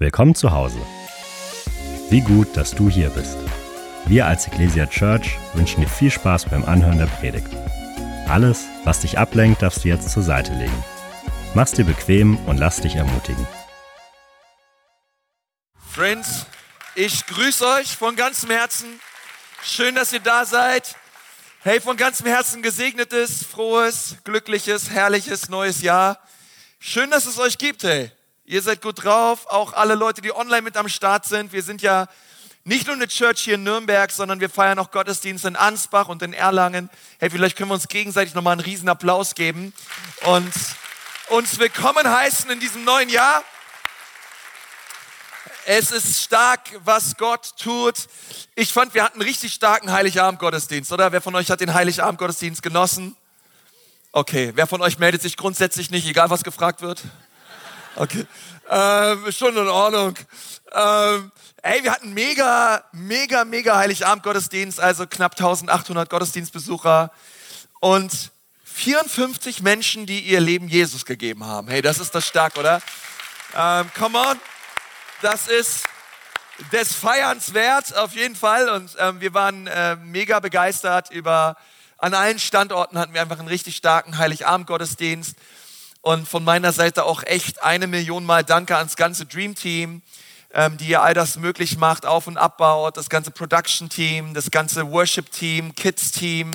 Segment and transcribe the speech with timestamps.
[0.00, 0.78] Willkommen zu Hause.
[2.08, 3.36] Wie gut, dass du hier bist.
[4.06, 7.48] Wir als Ecclesia Church wünschen dir viel Spaß beim Anhören der Predigt.
[8.28, 10.84] Alles, was dich ablenkt, darfst du jetzt zur Seite legen.
[11.54, 13.44] Mach's dir bequem und lass dich ermutigen.
[15.92, 16.46] Friends,
[16.94, 19.00] ich grüße euch von ganzem Herzen.
[19.64, 20.94] Schön, dass ihr da seid.
[21.64, 26.20] Hey, von ganzem Herzen gesegnetes, frohes, glückliches, herrliches neues Jahr.
[26.78, 28.12] Schön, dass es euch gibt, hey.
[28.50, 31.52] Ihr seid gut drauf, auch alle Leute, die online mit am Start sind.
[31.52, 32.08] Wir sind ja
[32.64, 36.22] nicht nur eine Church hier in Nürnberg, sondern wir feiern auch Gottesdienst in Ansbach und
[36.22, 36.88] in Erlangen.
[37.18, 39.74] Hey, vielleicht können wir uns gegenseitig nochmal einen riesen Applaus geben
[40.22, 40.50] und
[41.28, 43.44] uns willkommen heißen in diesem neuen Jahr.
[45.66, 47.96] Es ist stark, was Gott tut.
[48.54, 51.12] Ich fand, wir hatten einen richtig starken Heiligabend-Gottesdienst, oder?
[51.12, 53.14] Wer von euch hat den Heiligabend-Gottesdienst genossen?
[54.10, 57.02] Okay, wer von euch meldet sich grundsätzlich nicht, egal was gefragt wird?
[57.98, 58.26] Okay.
[58.70, 60.14] Ähm, schon in Ordnung.
[60.72, 67.10] Ähm, ey, wir hatten mega, mega, mega Heiligabend-Gottesdienst, also knapp 1800 Gottesdienstbesucher
[67.80, 68.30] und
[68.62, 71.66] 54 Menschen, die ihr Leben Jesus gegeben haben.
[71.66, 72.80] Hey, das ist das stark, oder?
[73.56, 74.38] Ähm, come on.
[75.20, 75.82] Das ist
[76.70, 78.68] des Feierns wert, auf jeden Fall.
[78.68, 81.56] Und ähm, wir waren äh, mega begeistert über,
[81.96, 85.34] an allen Standorten hatten wir einfach einen richtig starken Heiligabend-Gottesdienst.
[86.00, 90.02] Und von meiner Seite auch echt eine Million Mal Danke ans ganze Dream Team,
[90.52, 94.50] ähm, die ihr all das möglich macht, auf und abbaut, das ganze Production Team, das
[94.50, 96.52] ganze Worship Team, Kids Team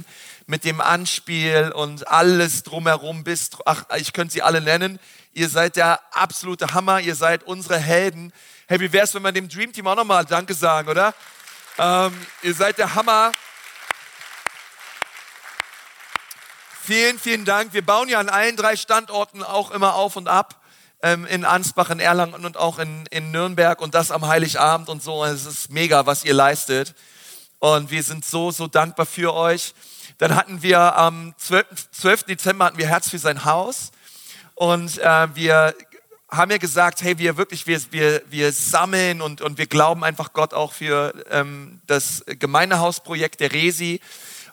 [0.48, 5.00] mit dem Anspiel und alles drumherum bis, ach, ich könnte sie alle nennen.
[5.34, 8.34] Ihr seid der absolute Hammer, ihr seid unsere Helden.
[8.68, 11.14] Hey, wie wär's, wenn wir dem Dream Team auch nochmal Danke sagen, oder?
[11.78, 12.14] Ähm,
[12.44, 13.34] ihr seid der Hammer.
[16.86, 17.74] Vielen, vielen Dank.
[17.74, 20.62] Wir bauen ja an allen drei Standorten auch immer auf und ab.
[21.02, 25.02] Ähm, in Ansbach, in Erlangen und auch in, in Nürnberg und das am Heiligabend und
[25.02, 25.24] so.
[25.24, 26.94] Es ist mega, was ihr leistet.
[27.60, 29.74] Und wir sind so, so dankbar für euch.
[30.18, 31.90] Dann hatten wir am 12.
[31.92, 32.24] 12.
[32.24, 33.94] Dezember hatten wir Herz für sein Haus.
[34.56, 35.74] Und äh, wir
[36.30, 40.34] haben ja gesagt, hey, wir wirklich, wir, wir, wir sammeln und, und wir glauben einfach
[40.34, 44.02] Gott auch für ähm, das Gemeindehausprojekt der Resi.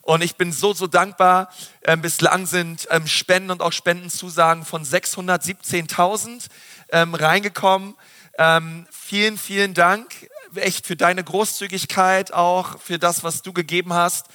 [0.02, 1.50] Und ich bin so, so dankbar.
[1.84, 6.46] Ähm, bislang sind ähm, Spenden und auch Spendenzusagen von 617.000
[6.90, 7.94] ähm, reingekommen.
[8.38, 14.26] Ähm, vielen, vielen Dank echt für deine Großzügigkeit, auch für das, was du gegeben hast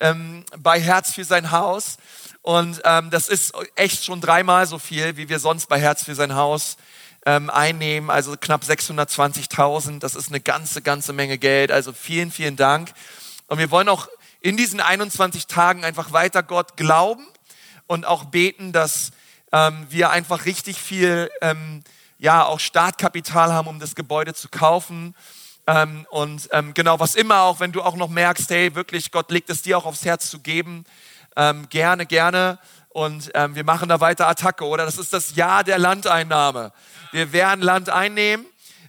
[0.00, 1.96] ähm, bei Herz für sein Haus.
[2.42, 6.14] Und ähm, das ist echt schon dreimal so viel, wie wir sonst bei Herz für
[6.14, 6.76] sein Haus
[7.24, 8.10] einnehmen.
[8.10, 10.00] Also knapp 620.000.
[10.00, 11.70] Das ist eine ganze, ganze Menge Geld.
[11.70, 12.90] Also vielen, vielen Dank.
[13.46, 14.08] Und wir wollen auch
[14.42, 17.26] in diesen 21 Tagen einfach weiter Gott glauben
[17.86, 19.12] und auch beten, dass
[19.52, 21.82] ähm, wir einfach richtig viel, ähm,
[22.18, 25.14] ja, auch Startkapital haben, um das Gebäude zu kaufen.
[25.66, 29.30] Ähm, und ähm, genau, was immer auch, wenn du auch noch merkst, hey, wirklich, Gott
[29.30, 30.84] legt es dir auch aufs Herz zu geben,
[31.36, 32.58] ähm, gerne, gerne.
[32.88, 34.84] Und ähm, wir machen da weiter Attacke, oder?
[34.84, 36.72] Das ist das Jahr der Landeinnahme.
[37.12, 38.44] Wir werden Land einnehmen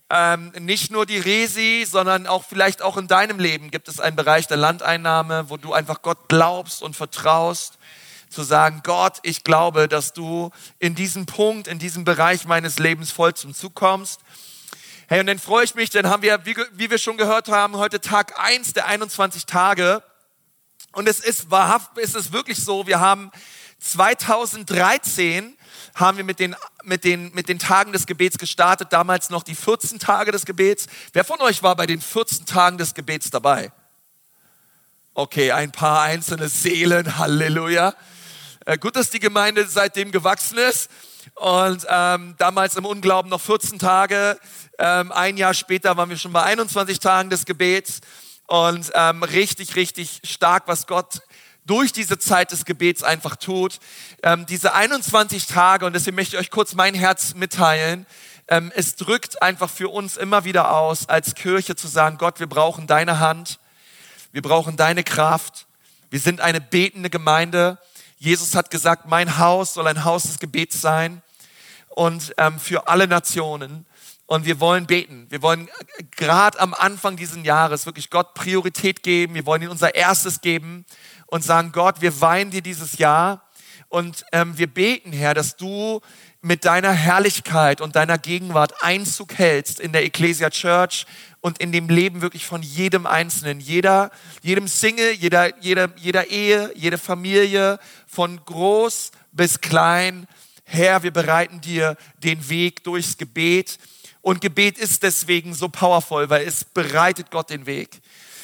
[0.10, 4.16] ähm, nicht nur die Resi, sondern auch vielleicht auch in deinem Leben gibt es einen
[4.16, 7.78] Bereich der Landeinnahme, wo du einfach Gott glaubst und vertraust,
[8.30, 13.12] zu sagen, Gott, ich glaube, dass du in diesem Punkt, in diesem Bereich meines Lebens
[13.12, 14.22] voll zum Zug kommst.
[15.08, 17.78] Hey, und dann freue ich mich, dann haben wir, wie, wie wir schon gehört haben,
[17.78, 20.02] heute Tag eins der 21 Tage.
[20.94, 23.32] Und es ist wahrhaft, es ist wirklich so, wir haben
[23.80, 25.56] 2013
[25.96, 29.56] haben wir mit den, mit, den, mit den Tagen des Gebets gestartet, damals noch die
[29.56, 30.88] 14 Tage des Gebets.
[31.14, 33.72] Wer von euch war bei den 14 Tagen des Gebets dabei?
[35.14, 37.94] Okay, ein paar einzelne Seelen, Halleluja.
[38.66, 40.90] Äh, gut, dass die Gemeinde seitdem gewachsen ist.
[41.36, 44.40] Und ähm, damals im Unglauben noch 14 Tage.
[44.80, 48.02] Ähm, ein Jahr später waren wir schon bei 21 Tagen des Gebets.
[48.48, 51.22] Und ähm, richtig, richtig stark, was Gott
[51.66, 53.80] durch diese Zeit des Gebets einfach tut.
[54.22, 58.06] Ähm, diese 21 Tage, und deswegen möchte ich euch kurz mein Herz mitteilen,
[58.48, 62.48] ähm, es drückt einfach für uns immer wieder aus, als Kirche zu sagen, Gott, wir
[62.48, 63.60] brauchen deine Hand,
[64.32, 65.68] wir brauchen deine Kraft,
[66.10, 67.78] wir sind eine betende Gemeinde.
[68.18, 71.22] Jesus hat gesagt, mein Haus soll ein Haus des Gebets sein
[71.90, 73.86] und ähm, für alle Nationen.
[74.26, 75.28] Und wir wollen beten.
[75.30, 75.70] Wir wollen
[76.12, 79.36] gerade am Anfang dieses Jahres wirklich Gott Priorität geben.
[79.36, 80.86] Wir wollen ihm unser Erstes geben
[81.34, 83.42] und sagen, Gott, wir weinen dir dieses Jahr
[83.90, 86.00] und ähm, wir beten, Herr, dass du
[86.42, 91.08] mit deiner Herrlichkeit und deiner Gegenwart Einzug hältst in der Ecclesia Church
[91.42, 94.12] und in dem Leben wirklich von jedem Einzelnen, jeder,
[94.44, 100.28] jedem Single, jeder, jeder, jeder Ehe, jede Familie, von groß bis klein.
[100.66, 103.80] Herr, wir bereiten dir den Weg durchs Gebet
[104.22, 108.02] Und Gebet ist deswegen so powerful, weil es bereitet Gott den Weg.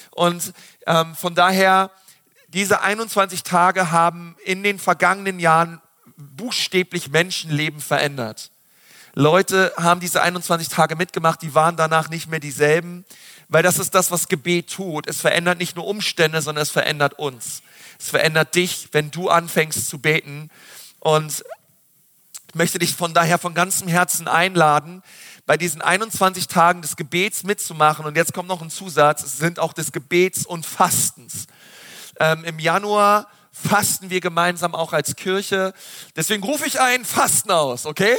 [0.10, 0.54] Und
[0.88, 1.92] ähm, von daher,
[2.54, 5.82] diese 21 Tage haben in den vergangenen Jahren
[6.18, 8.52] buchstäblich Menschenleben verändert.
[9.14, 13.06] Leute haben diese 21 Tage mitgemacht, die waren danach nicht mehr dieselben,
[13.48, 15.08] weil das ist das, was Gebet tut.
[15.08, 17.62] Es verändert nicht nur Umstände, sondern es verändert uns.
[18.00, 20.50] Es verändert dich, wenn du anfängst zu beten.
[21.00, 21.44] Und
[22.48, 25.04] ich möchte dich von daher von ganzem Herzen einladen,
[25.46, 28.06] bei diesen 21 Tagen des Gebets mitzumachen.
[28.06, 31.48] Und jetzt kommt noch ein Zusatz, es sind auch des Gebets und Fastens.
[32.20, 35.74] Ähm, Im Januar fasten wir gemeinsam auch als Kirche.
[36.16, 38.18] Deswegen rufe ich ein Fasten aus, okay?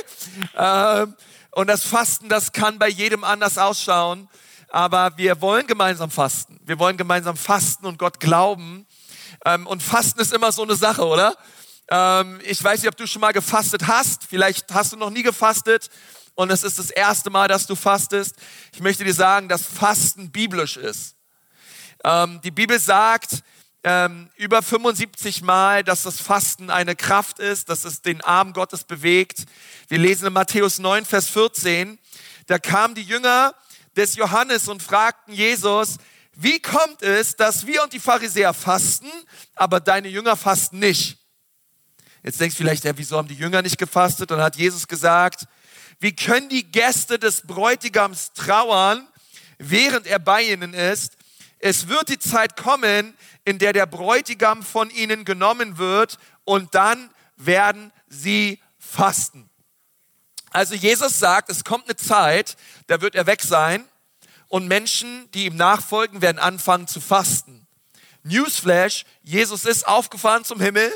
[0.56, 1.14] Ähm,
[1.52, 4.28] und das Fasten, das kann bei jedem anders ausschauen.
[4.68, 6.60] Aber wir wollen gemeinsam fasten.
[6.64, 8.86] Wir wollen gemeinsam fasten und Gott glauben.
[9.44, 11.36] Ähm, und Fasten ist immer so eine Sache, oder?
[11.90, 14.24] Ähm, ich weiß nicht, ob du schon mal gefastet hast.
[14.24, 15.90] Vielleicht hast du noch nie gefastet
[16.36, 18.36] und es ist das erste Mal, dass du fastest.
[18.72, 21.16] Ich möchte dir sagen, dass Fasten biblisch ist.
[22.04, 23.42] Ähm, die Bibel sagt
[23.82, 28.84] ähm, über 75 Mal, dass das Fasten eine Kraft ist, dass es den Arm Gottes
[28.84, 29.44] bewegt.
[29.88, 31.98] Wir lesen in Matthäus 9, Vers 14.
[32.46, 33.54] Da kamen die Jünger
[33.96, 35.96] des Johannes und fragten Jesus,
[36.34, 39.10] wie kommt es, dass wir und die Pharisäer fasten,
[39.54, 41.18] aber deine Jünger fasten nicht?
[42.22, 44.30] Jetzt denkst du vielleicht, ja, wieso haben die Jünger nicht gefastet?
[44.30, 45.46] Und dann hat Jesus gesagt,
[46.00, 49.06] wie können die Gäste des Bräutigams trauern,
[49.58, 51.16] während er bei ihnen ist?
[51.60, 57.10] Es wird die Zeit kommen, in der der Bräutigam von ihnen genommen wird und dann
[57.36, 59.50] werden sie fasten.
[60.50, 63.84] Also Jesus sagt, es kommt eine Zeit, da wird er weg sein
[64.48, 67.66] und Menschen, die ihm nachfolgen, werden anfangen zu fasten.
[68.22, 70.92] Newsflash, Jesus ist aufgefahren zum Himmel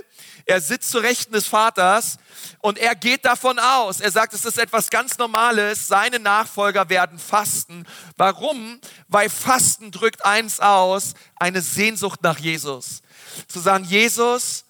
[0.46, 2.18] er sitzt zu Rechten des Vaters
[2.58, 4.00] und er geht davon aus.
[4.00, 5.86] Er sagt, es ist etwas ganz Normales.
[5.86, 7.86] Seine Nachfolger werden fasten.
[8.16, 8.80] Warum?
[9.08, 13.00] Weil Fasten drückt eins aus, eine Sehnsucht nach Jesus.
[13.48, 14.66] Zu sagen, Jesus,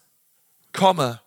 [0.71, 1.21] komme.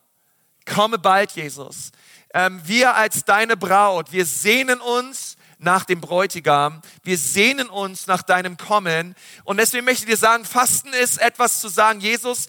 [0.65, 1.93] Komme bald, Jesus.
[2.33, 6.81] Ähm, wir als deine Braut, wir sehnen uns nach dem Bräutigam.
[7.03, 9.15] Wir sehnen uns nach deinem Kommen.
[9.45, 12.49] Und deswegen möchte ich dir sagen, Fasten ist etwas zu sagen, Jesus,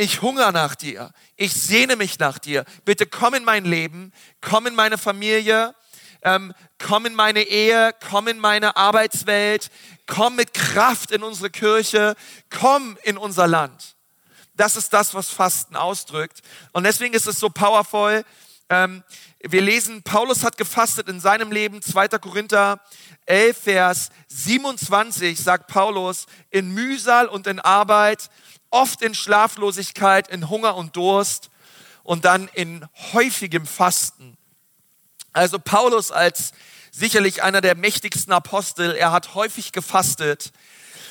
[0.00, 1.12] ich hungere nach dir.
[1.36, 2.64] Ich sehne mich nach dir.
[2.84, 5.74] Bitte komm in mein Leben, komm in meine Familie,
[6.22, 9.70] ähm, komm in meine Ehe, komm in meine Arbeitswelt,
[10.06, 12.16] komm mit Kraft in unsere Kirche,
[12.48, 13.94] komm in unser Land.
[14.54, 16.40] Das ist das, was Fasten ausdrückt.
[16.72, 18.24] Und deswegen ist es so powerful.
[18.70, 19.02] Ähm,
[19.42, 22.08] wir lesen, Paulus hat gefastet in seinem Leben, 2.
[22.18, 22.80] Korinther
[23.26, 28.30] 11, Vers 27, sagt Paulus, in Mühsal und in Arbeit,
[28.70, 31.50] oft in Schlaflosigkeit, in Hunger und Durst
[32.02, 34.36] und dann in häufigem Fasten.
[35.32, 36.52] Also Paulus als
[36.90, 40.52] sicherlich einer der mächtigsten Apostel, er hat häufig gefastet,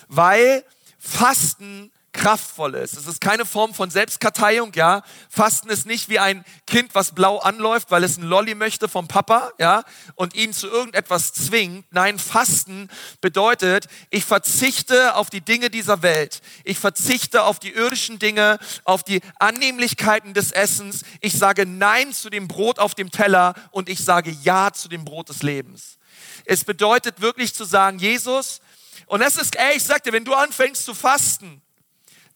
[0.07, 0.65] weil
[0.97, 2.97] Fasten kraftvoll ist.
[2.97, 5.03] Es ist keine Form von Selbstkarteiung, ja.
[5.29, 9.07] Fasten ist nicht wie ein Kind, was blau anläuft, weil es ein Lolli möchte vom
[9.07, 9.83] Papa, ja,
[10.15, 11.85] und ihn zu irgendetwas zwingt.
[11.91, 12.89] Nein, Fasten
[13.21, 16.41] bedeutet, ich verzichte auf die Dinge dieser Welt.
[16.63, 21.03] Ich verzichte auf die irdischen Dinge, auf die Annehmlichkeiten des Essens.
[21.21, 25.05] Ich sage Nein zu dem Brot auf dem Teller und ich sage Ja zu dem
[25.05, 25.97] Brot des Lebens.
[26.45, 28.61] Es bedeutet wirklich zu sagen, Jesus,
[29.05, 31.61] und das ist, ey, ich sag dir, wenn du anfängst zu fasten,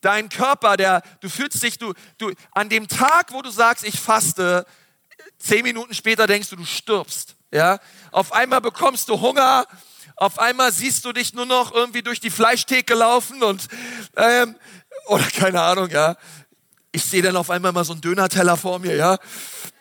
[0.03, 3.99] dein Körper, der, du fühlst dich, du, du, an dem Tag, wo du sagst, ich
[3.99, 4.65] faste,
[5.39, 7.79] zehn Minuten später denkst du, du stirbst, ja.
[8.11, 9.65] Auf einmal bekommst du Hunger,
[10.15, 13.67] auf einmal siehst du dich nur noch irgendwie durch die Fleischtheke laufen und,
[14.17, 14.55] ähm,
[15.07, 16.15] oder keine Ahnung, ja.
[16.91, 19.17] Ich sehe dann auf einmal mal so einen Dönerteller vor mir, ja.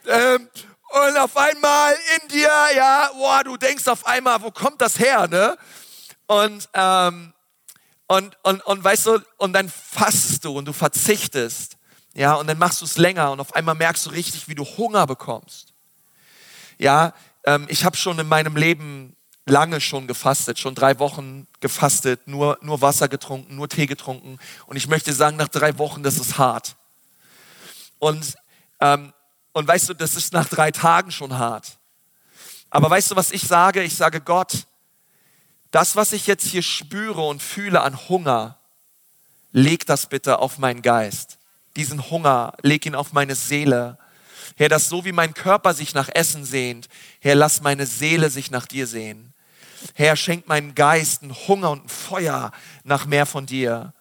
[0.07, 0.49] Ähm,
[0.89, 5.27] und auf einmal in dir, ja, boah, du denkst auf einmal, wo kommt das her,
[5.27, 5.57] ne?
[6.27, 7.33] Und, ähm,
[8.07, 11.77] und, und, und weißt du, und dann fastest du und du verzichtest.
[12.15, 14.65] Ja, und dann machst du es länger und auf einmal merkst du richtig, wie du
[14.65, 15.73] Hunger bekommst.
[16.79, 19.17] Ja, ähm, ich habe schon in meinem Leben
[19.47, 24.39] lange schon gefastet, schon drei Wochen gefastet, nur, nur Wasser getrunken, nur Tee getrunken.
[24.67, 26.77] Und ich möchte sagen, nach drei Wochen, das ist hart.
[27.99, 28.37] Und,
[28.81, 29.13] ähm,
[29.53, 31.79] und weißt du, das ist nach drei Tagen schon hart.
[32.71, 33.83] Aber weißt du, was ich sage?
[33.83, 34.67] Ich sage, Gott,
[35.73, 38.59] das, was ich jetzt hier spüre und fühle an Hunger,
[39.51, 41.39] leg das bitte auf meinen Geist.
[41.77, 43.99] Diesen Hunger, leg ihn auf meine Seele.
[44.57, 46.89] Herr, dass so wie mein Körper sich nach Essen sehnt,
[47.21, 49.33] Herr, lass meine Seele sich nach dir sehen.
[49.95, 52.53] Herr, schenk meinen Geist einen Hunger und ein Feuer
[52.85, 53.95] nach mehr von dir.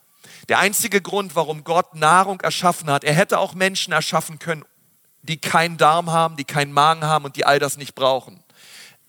[0.49, 4.65] Der einzige Grund, warum Gott Nahrung erschaffen hat, er hätte auch Menschen erschaffen können,
[5.21, 8.43] die keinen Darm haben, die keinen Magen haben und die all das nicht brauchen.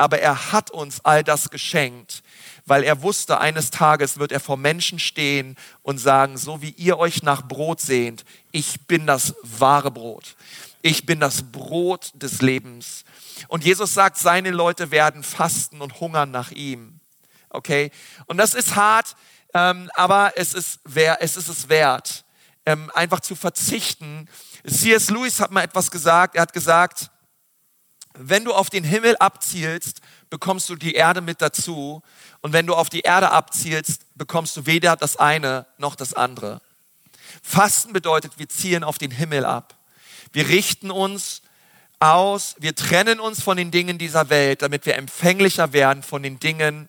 [0.03, 2.25] aber er hat uns all das geschenkt,
[2.65, 6.99] weil er wusste, eines Tages wird er vor Menschen stehen und sagen, so wie ihr
[6.99, 10.37] euch nach Brot sehnt, ich bin das wahre Brot.
[10.83, 13.05] Ich bin das Brot des Lebens.
[13.49, 17.01] Und Jesus sagt, seine Leute werden fasten und hungern nach ihm.
[17.51, 17.91] Okay?
[18.27, 19.15] Und das ist hart,
[19.55, 20.81] ähm, aber es ist,
[21.21, 22.25] es ist es wert,
[22.67, 24.29] ähm, einfach zu verzichten.
[24.67, 25.11] C.S.
[25.11, 26.35] Lewis hat mal etwas gesagt.
[26.35, 27.12] Er hat gesagt,
[28.15, 30.01] wenn du auf den Himmel abzielst,
[30.31, 32.03] bekommst du die Erde mit dazu.
[32.41, 36.61] Und wenn du auf die Erde abzielst, bekommst du weder das eine noch das andere.
[37.43, 39.77] Fasten bedeutet, wir zielen auf den Himmel ab.
[40.33, 41.43] Wir richten uns
[42.01, 46.39] aus, wir trennen uns von den Dingen dieser Welt, damit wir empfänglicher werden von den
[46.41, 46.89] Dingen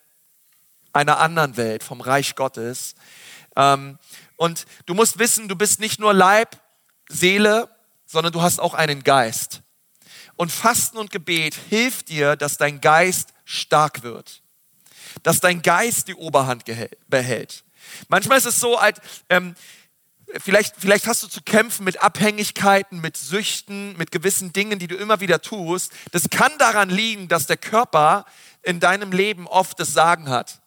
[0.91, 2.95] einer anderen Welt, vom Reich Gottes.
[3.55, 3.97] Ähm,
[4.37, 6.57] und du musst wissen, du bist nicht nur Leib,
[7.09, 7.69] Seele,
[8.05, 9.61] sondern du hast auch einen Geist.
[10.35, 14.41] Und Fasten und Gebet hilft dir, dass dein Geist stark wird,
[15.21, 16.63] dass dein Geist die Oberhand
[17.07, 17.63] behält.
[18.07, 18.99] Manchmal ist es so, als,
[19.29, 19.55] ähm,
[20.39, 24.95] vielleicht, vielleicht hast du zu kämpfen mit Abhängigkeiten, mit Süchten, mit gewissen Dingen, die du
[24.95, 25.91] immer wieder tust.
[26.11, 28.25] Das kann daran liegen, dass der Körper
[28.63, 30.61] in deinem Leben oft das Sagen hat.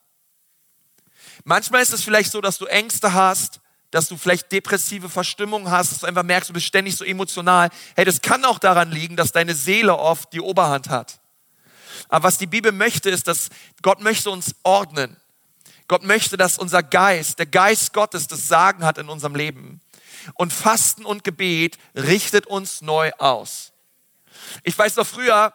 [1.45, 3.61] Manchmal ist es vielleicht so, dass du Ängste hast,
[3.97, 7.71] dass du vielleicht depressive Verstimmung hast, dass du einfach merkst, du bist ständig so emotional.
[7.95, 11.19] Hey, das kann auch daran liegen, dass deine Seele oft die Oberhand hat.
[12.11, 13.49] Aber was die Bibel möchte, ist, dass
[13.81, 15.17] Gott möchte uns ordnen.
[15.89, 19.81] Gott möchte, dass unser Geist, der Geist Gottes, das Sagen hat in unserem Leben.
[20.35, 23.73] Und Fasten und Gebet richtet uns neu aus.
[24.63, 25.55] Ich weiß noch früher,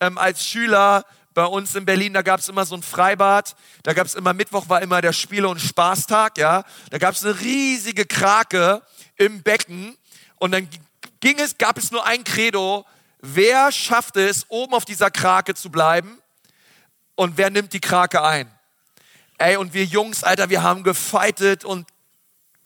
[0.00, 3.56] ähm, als Schüler bei uns in Berlin, da gab es immer so ein Freibad.
[3.82, 6.64] Da gab es immer Mittwoch war immer der Spiele- und Spaßtag, ja.
[6.90, 8.82] Da gab es eine riesige Krake
[9.16, 9.96] im Becken
[10.36, 10.68] und dann
[11.20, 12.84] ging es, gab es nur ein Credo.
[13.20, 16.18] Wer schafft es, oben auf dieser Krake zu bleiben?
[17.14, 18.50] Und wer nimmt die Krake ein?
[19.38, 21.88] Ey, und wir Jungs, Alter, wir haben gefeitet und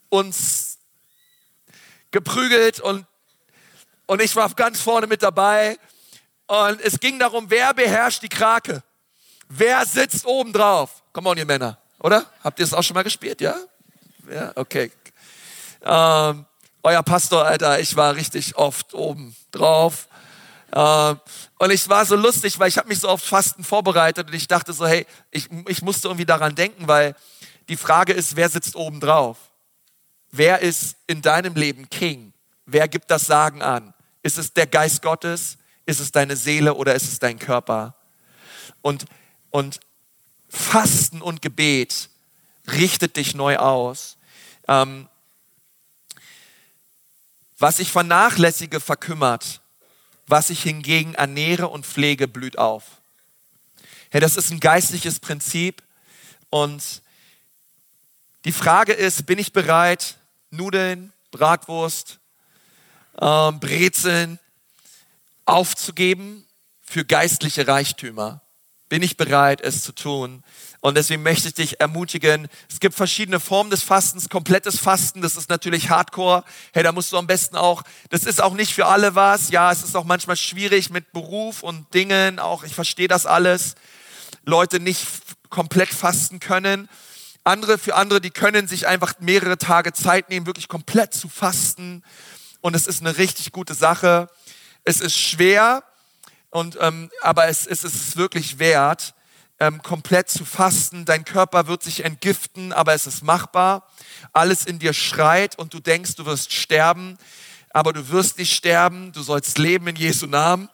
[0.08, 0.78] uns
[2.10, 3.06] geprügelt und,
[4.06, 5.78] und ich war ganz vorne mit dabei.
[6.46, 8.82] Und es ging darum, wer beherrscht die Krake?
[9.48, 11.02] Wer sitzt oben drauf?
[11.12, 12.26] Come on, ihr Männer, oder?
[12.42, 13.56] Habt ihr es auch schon mal gespielt, ja?
[14.30, 14.90] Ja, okay.
[15.82, 16.44] Ähm,
[16.82, 20.08] euer Pastor, Alter, ich war richtig oft oben drauf.
[20.72, 21.20] Ähm,
[21.58, 24.48] und ich war so lustig, weil ich habe mich so auf Fasten vorbereitet und ich
[24.48, 27.14] dachte so, hey, ich, ich musste irgendwie daran denken, weil
[27.68, 29.38] die Frage ist, wer sitzt oben drauf?
[30.30, 32.32] Wer ist in deinem Leben King?
[32.66, 33.94] Wer gibt das Sagen an?
[34.22, 35.56] Ist es der Geist Gottes?
[35.86, 37.96] Ist es deine Seele oder ist es dein Körper?
[38.82, 39.06] Und,
[39.50, 39.80] und
[40.48, 42.10] Fasten und Gebet
[42.70, 44.18] richtet dich neu aus.
[44.68, 45.08] Ähm,
[47.58, 49.62] was ich vernachlässige, verkümmert
[50.26, 53.00] was ich hingegen ernähre und pflege, blüht auf.
[54.12, 55.82] Ja, das ist ein geistliches Prinzip
[56.50, 57.02] und
[58.44, 60.16] die Frage ist, bin ich bereit,
[60.50, 62.18] Nudeln, Bratwurst,
[63.20, 64.38] ähm, Brezeln
[65.46, 66.46] aufzugeben
[66.82, 68.42] für geistliche Reichtümer?
[68.88, 70.44] Bin ich bereit, es zu tun?
[70.80, 75.36] Und deswegen möchte ich dich ermutigen, es gibt verschiedene Formen des Fastens, komplettes Fasten, das
[75.36, 76.44] ist natürlich Hardcore.
[76.72, 79.50] Hey, da musst du am besten auch, das ist auch nicht für alle was.
[79.50, 83.74] Ja, es ist auch manchmal schwierig mit Beruf und Dingen, auch ich verstehe das alles.
[84.44, 85.04] Leute nicht
[85.50, 86.88] komplett fasten können.
[87.42, 92.04] Andere, für andere, die können sich einfach mehrere Tage Zeit nehmen, wirklich komplett zu fasten.
[92.60, 94.28] Und es ist eine richtig gute Sache.
[94.86, 95.82] Es ist schwer,
[96.50, 99.14] und, ähm, aber es, es ist wirklich wert
[99.58, 101.04] ähm, komplett zu fasten.
[101.04, 103.86] Dein Körper wird sich entgiften, aber es ist machbar.
[104.32, 107.18] Alles in dir schreit und du denkst, du wirst sterben,
[107.70, 109.12] aber du wirst nicht sterben.
[109.12, 110.68] Du sollst leben in Jesu Namen.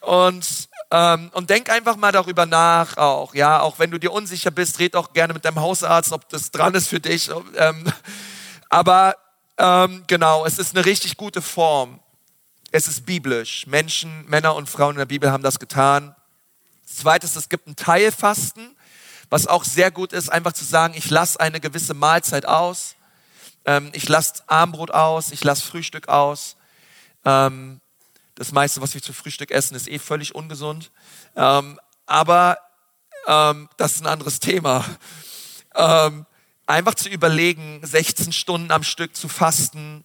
[0.00, 4.50] Und ähm, und denk einfach mal darüber nach auch, ja, auch wenn du dir unsicher
[4.50, 7.30] bist, red auch gerne mit deinem Hausarzt, ob das dran ist für dich.
[7.56, 7.92] Ähm,
[8.68, 9.16] aber
[9.56, 12.00] ähm, genau, es ist eine richtig gute Form.
[12.72, 13.66] Es ist biblisch.
[13.66, 16.14] Menschen, Männer und Frauen in der Bibel haben das getan.
[16.86, 18.76] Zweites, es gibt ein Teilfasten,
[19.28, 22.94] was auch sehr gut ist, einfach zu sagen, ich lasse eine gewisse Mahlzeit aus.
[23.64, 26.56] Ähm, ich lasse Armbrot aus, ich lasse Frühstück aus.
[27.24, 27.80] Ähm,
[28.36, 30.92] das meiste, was wir zu Frühstück essen, ist eh völlig ungesund.
[31.36, 32.58] Ähm, aber
[33.26, 34.82] das ist ein anderes Thema.
[36.66, 40.04] Einfach zu überlegen, 16 Stunden am Stück zu fasten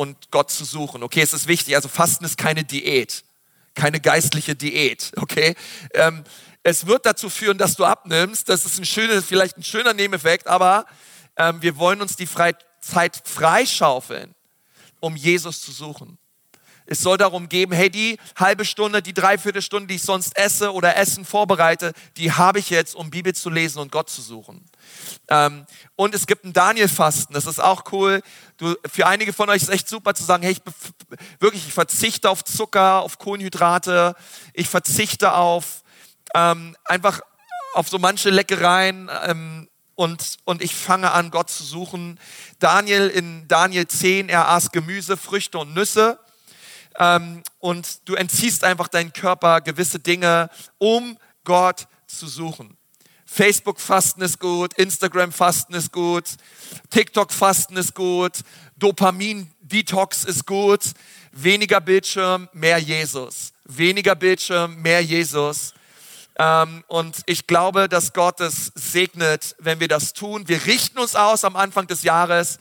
[0.00, 1.02] und Gott zu suchen.
[1.02, 1.76] Okay, es ist wichtig.
[1.76, 3.24] Also Fasten ist keine Diät
[3.74, 5.54] keine geistliche Diät, okay?
[5.94, 6.24] Ähm,
[6.62, 8.48] es wird dazu führen, dass du abnimmst.
[8.48, 10.86] Das ist ein schönes, vielleicht ein schöner Nebeneffekt, aber
[11.36, 14.34] ähm, wir wollen uns die Fre Zeit freischaufeln,
[15.00, 16.18] um Jesus zu suchen.
[16.90, 20.96] Es soll darum geben, hey, die halbe Stunde, die Dreiviertelstunde, die ich sonst esse oder
[20.96, 24.68] Essen vorbereite, die habe ich jetzt, um Bibel zu lesen und Gott zu suchen.
[25.28, 28.22] Ähm, und es gibt ein Daniel-Fasten, das ist auch cool.
[28.56, 30.62] Du, für einige von euch ist es echt super zu sagen, hey, ich
[31.38, 34.16] wirklich, ich verzichte auf Zucker, auf Kohlenhydrate,
[34.52, 35.84] ich verzichte auf
[36.34, 37.20] ähm, einfach
[37.74, 42.18] auf so manche Leckereien ähm, und, und ich fange an, Gott zu suchen.
[42.58, 46.18] Daniel in Daniel 10, er aß Gemüse, Früchte und Nüsse
[46.98, 52.76] ähm, und du entziehst einfach deinen Körper gewisse Dinge, um Gott zu suchen.
[53.24, 56.24] Facebook-Fasten ist gut, Instagram-Fasten ist gut,
[56.90, 58.40] TikTok-Fasten ist gut,
[58.76, 60.80] Dopamin-Detox ist gut,
[61.30, 63.52] weniger Bildschirm, mehr Jesus.
[63.64, 65.74] Weniger Bildschirm, mehr Jesus.
[66.40, 70.48] Ähm, und ich glaube, dass Gott es segnet, wenn wir das tun.
[70.48, 72.58] Wir richten uns aus am Anfang des Jahres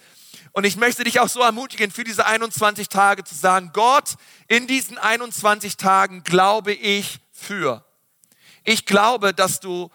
[0.54, 4.16] und ich möchte dich auch so ermutigen, für diese 21 Tage zu sagen, Gott,
[4.48, 7.86] in diesen 21 Tagen glaube ich für.
[8.64, 9.90] Ich glaube, dass du,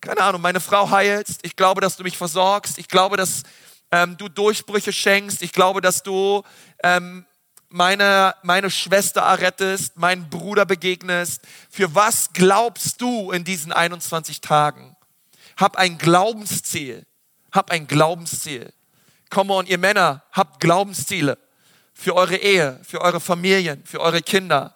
[0.00, 1.40] keine Ahnung, meine Frau heilst.
[1.42, 2.78] Ich glaube, dass du mich versorgst.
[2.78, 3.42] Ich glaube, dass
[3.90, 5.42] ähm, du Durchbrüche schenkst.
[5.42, 6.42] Ich glaube, dass du
[6.82, 7.26] ähm,
[7.68, 11.42] meine, meine Schwester errettest, meinen Bruder begegnest.
[11.70, 14.96] Für was glaubst du in diesen 21 Tagen?
[15.56, 17.06] Hab ein Glaubensziel.
[17.52, 18.72] Hab ein Glaubensziel.
[19.30, 21.38] Come on, ihr Männer, habt Glaubensziele
[21.92, 24.74] für eure Ehe, für eure Familien, für eure Kinder.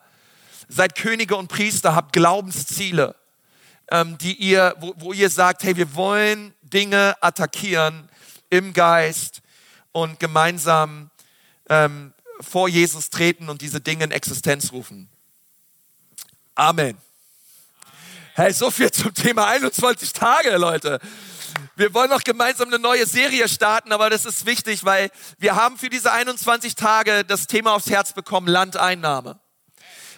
[0.69, 3.15] Seid Könige und Priester, habt Glaubensziele,
[3.91, 8.09] ähm, die ihr, wo, wo ihr sagt, hey, wir wollen Dinge attackieren
[8.49, 9.43] im Geist
[9.93, 11.11] und gemeinsam
[11.69, 15.09] ähm, vor Jesus treten und diese Dinge in Existenz rufen.
[16.55, 16.97] Amen.
[18.35, 21.01] Hey, so viel zum Thema 21 Tage, Leute.
[21.81, 25.79] Wir wollen noch gemeinsam eine neue Serie starten, aber das ist wichtig, weil wir haben
[25.79, 29.41] für diese 21 Tage das Thema aufs Herz bekommen, Landeinnahme.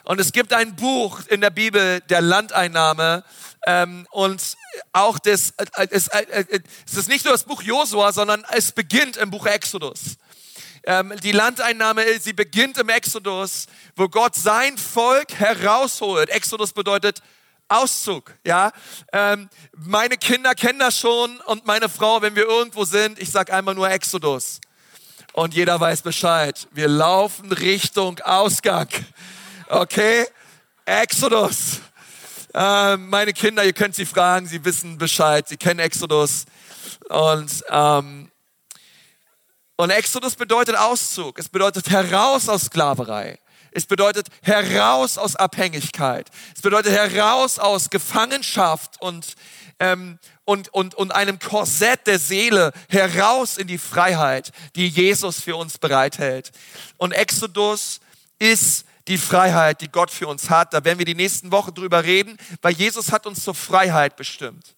[0.02, 3.23] Und es gibt ein Buch in der Bibel der Landeinnahme
[3.64, 4.57] ähm, und
[4.92, 8.73] auch das, äh, es, äh, äh, es ist nicht nur das Buch Josua, sondern es
[8.73, 10.17] beginnt im Buch Exodus.
[10.82, 16.28] Ähm, die Landeinnahme, sie beginnt im Exodus, wo Gott sein Volk herausholt.
[16.28, 17.23] Exodus bedeutet
[17.73, 18.73] Auszug, ja.
[19.13, 23.52] Ähm, meine Kinder kennen das schon und meine Frau, wenn wir irgendwo sind, ich sage
[23.52, 24.61] einmal nur Exodus.
[25.32, 26.69] Und jeder weiß Bescheid.
[26.73, 28.89] Wir laufen Richtung Ausgang.
[29.69, 30.26] Okay?
[30.85, 31.80] Exodus.
[32.54, 36.45] Ähm, meine Kinder, ihr könnt sie fragen, sie wissen Bescheid, sie kennen Exodus.
[37.08, 38.30] Und, ähm,
[39.76, 41.39] und Exodus bedeutet Auszug.
[41.39, 43.39] Es bedeutet heraus aus Sklaverei.
[43.73, 46.30] Es bedeutet heraus aus Abhängigkeit.
[46.54, 49.35] Es bedeutet heraus aus Gefangenschaft und,
[49.80, 55.56] ähm, und, und, und einem Korsett der Seele heraus in die Freiheit, die Jesus für
[55.56, 56.52] uns bereithält.
[56.99, 58.00] Und Exodus
[58.39, 60.73] ist die Freiheit, die Gott für uns hat.
[60.75, 64.75] Da werden wir die nächsten Wochen drüber reden, weil Jesus hat uns zur Freiheit bestimmt.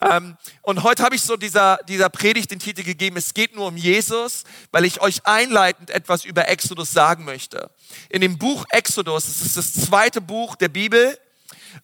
[0.00, 3.68] Ähm, und heute habe ich so dieser, dieser Predigt den Titel gegeben, es geht nur
[3.68, 7.70] um Jesus, weil ich euch einleitend etwas über Exodus sagen möchte.
[8.08, 11.18] In dem Buch Exodus, das ist das zweite Buch der Bibel,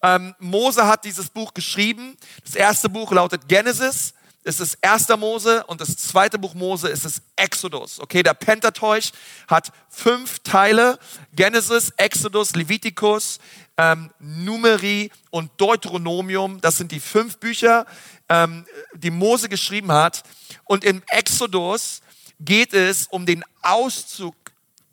[0.03, 2.17] ähm, Mose hat dieses Buch geschrieben.
[2.45, 5.09] Das erste Buch lautet Genesis, es ist 1.
[5.19, 8.01] Mose und das zweite Buch Mose ist das Exodus.
[8.01, 9.13] Okay, der Pentateuch
[9.49, 10.99] hat fünf Teile.
[11.35, 13.39] Genesis, Exodus, Leviticus,
[13.77, 16.61] ähm, Numeri und Deuteronomium.
[16.61, 17.87] Das sind die fünf Bücher,
[18.29, 20.23] ähm, die Mose geschrieben hat.
[20.65, 22.01] Und im Exodus
[22.41, 24.35] geht es um den Auszug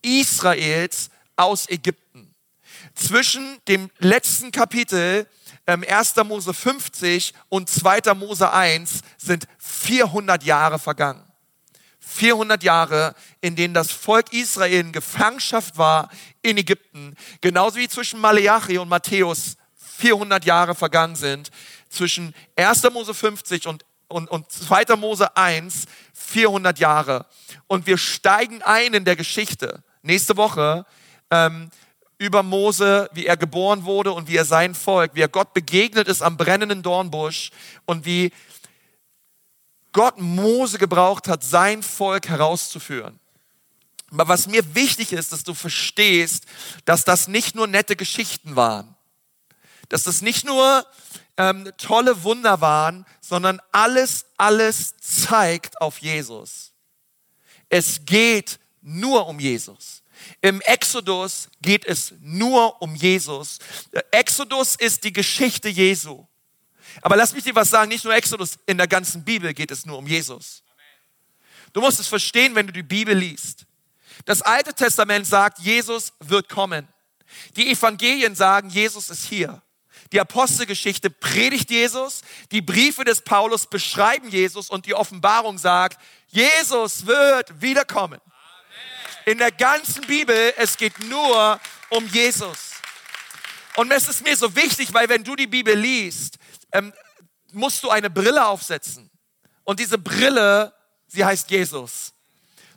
[0.02, 2.34] Israels aus Ägypten.
[2.96, 5.28] Zwischen dem letzten Kapitel,
[5.68, 6.16] ähm, 1.
[6.26, 8.14] Mose 50 und 2.
[8.16, 11.24] Mose 1, sind 400 Jahre vergangen.
[12.00, 16.10] 400 Jahre, in denen das Volk Israel in Gefangenschaft war
[16.42, 19.58] in Ägypten, genauso wie zwischen Maleachi und Matthäus
[19.98, 21.52] 400 Jahre vergangen sind,
[21.90, 22.84] zwischen 1.
[22.92, 24.96] Mose 50 und, und, und 2.
[24.96, 27.26] Mose 1 400 Jahre.
[27.68, 30.86] Und wir steigen ein in der Geschichte nächste Woche
[31.30, 31.70] ähm,
[32.18, 36.08] über Mose, wie er geboren wurde und wie er sein Volk, wie er Gott begegnet
[36.08, 37.52] ist am brennenden Dornbusch
[37.86, 38.32] und wie
[39.92, 43.20] Gott Mose gebraucht hat, sein Volk herauszuführen.
[44.12, 46.46] Aber was mir wichtig ist, dass du verstehst,
[46.86, 48.96] dass das nicht nur nette Geschichten waren,
[49.90, 50.86] dass das nicht nur
[51.38, 56.72] ähm, tolle Wunder waren, sondern alles, alles zeigt auf Jesus.
[57.70, 60.04] Es geht nur um Jesus.
[60.42, 63.60] Im Exodus geht es nur um Jesus.
[64.12, 66.26] Exodus ist die Geschichte Jesu.
[67.02, 69.86] Aber lass mich dir was sagen, nicht nur Exodus, in der ganzen Bibel geht es
[69.86, 70.64] nur um Jesus.
[71.74, 73.66] Du musst es verstehen, wenn du die Bibel liest.
[74.26, 76.88] Das Alte Testament sagt, Jesus wird kommen.
[77.56, 79.62] Die Evangelien sagen, Jesus ist hier.
[80.12, 87.06] Die Apostelgeschichte predigt Jesus, die Briefe des Paulus beschreiben Jesus und die Offenbarung sagt, Jesus
[87.06, 88.22] wird wiederkommen.
[89.28, 91.60] In der ganzen Bibel, es geht nur
[91.90, 92.72] um Jesus.
[93.76, 96.38] Und es ist mir so wichtig, weil wenn du die Bibel liest,
[96.72, 96.94] ähm,
[97.52, 99.10] musst du eine Brille aufsetzen.
[99.66, 100.74] Und diese Brille,
[101.08, 102.14] sie heißt Jesus.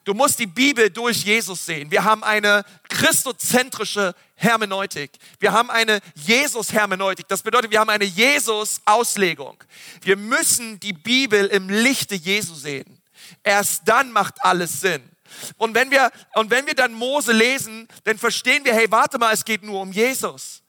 [0.02, 1.88] Du musst die Bibel durch Jesus sehen.
[1.92, 5.12] Wir haben eine christozentrische Hermeneutik.
[5.38, 7.28] Wir haben eine Jesus-Hermeneutik.
[7.28, 9.62] Das bedeutet, wir haben eine Jesus-Auslegung.
[10.02, 13.00] Wir müssen die Bibel im Lichte Jesu sehen.
[13.44, 15.08] Erst dann macht alles Sinn.
[15.57, 19.33] Und wenn wir, und wenn wir dann Mose lesen, dann verstehen wir, hey, warte mal,
[19.33, 20.62] es geht nur um Jesus.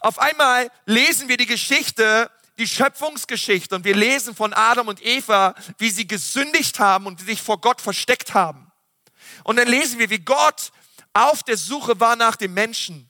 [0.00, 5.54] Auf einmal lesen wir die Geschichte die Schöpfungsgeschichte und wir lesen von Adam und Eva,
[5.78, 8.70] wie sie gesündigt haben und sich vor Gott versteckt haben.
[9.44, 10.72] Und dann lesen wir, wie Gott
[11.12, 13.08] auf der Suche war nach dem Menschen.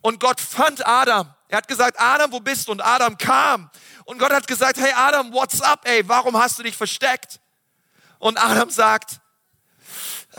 [0.00, 1.34] Und Gott fand Adam.
[1.48, 2.72] Er hat gesagt, Adam, wo bist du?
[2.72, 3.70] Und Adam kam.
[4.04, 6.06] Und Gott hat gesagt, hey Adam, what's up, ey?
[6.08, 7.40] Warum hast du dich versteckt?
[8.18, 9.20] Und Adam sagt,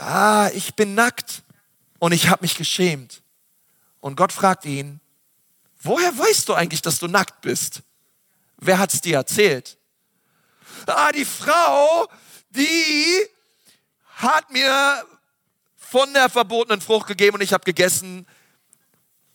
[0.00, 1.42] ah, ich bin nackt
[1.98, 3.22] und ich habe mich geschämt.
[4.00, 5.00] Und Gott fragt ihn,
[5.82, 7.82] woher weißt du eigentlich, dass du nackt bist?
[8.56, 9.78] Wer hat's dir erzählt?
[10.86, 12.08] Ah, die Frau,
[12.50, 13.26] die
[14.16, 15.04] hat mir
[15.76, 18.26] von der verbotenen Frucht gegeben und ich habe gegessen.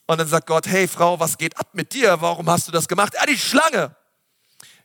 [0.06, 2.20] Und dann sagt Gott, hey Frau, was geht ab mit dir?
[2.20, 3.14] Warum hast du das gemacht?
[3.18, 3.94] Ah, die Schlange.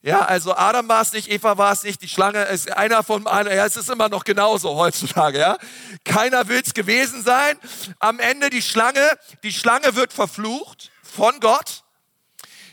[0.03, 3.27] Ja, also Adam war es nicht, Eva war es nicht, die Schlange ist einer von
[3.27, 5.57] einer, ja, es ist immer noch genauso heutzutage, ja.
[6.03, 7.57] Keiner will es gewesen sein.
[7.99, 9.07] Am Ende die Schlange,
[9.43, 11.83] die Schlange wird verflucht von Gott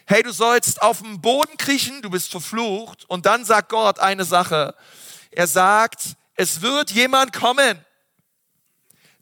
[0.08, 3.04] hey, du sollst auf dem Boden kriechen, du bist verflucht.
[3.08, 4.74] Und dann sagt Gott eine Sache.
[5.30, 7.84] Er sagt, es wird jemand kommen,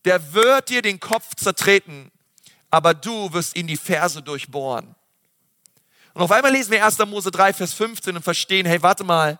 [0.04, 2.12] der wird dir den Kopf zertreten,
[2.70, 4.94] aber du wirst ihn die Ferse durchbohren.
[6.16, 6.98] Und auf einmal lesen wir 1.
[7.06, 9.38] Mose 3, Vers 15 und verstehen, hey, warte mal,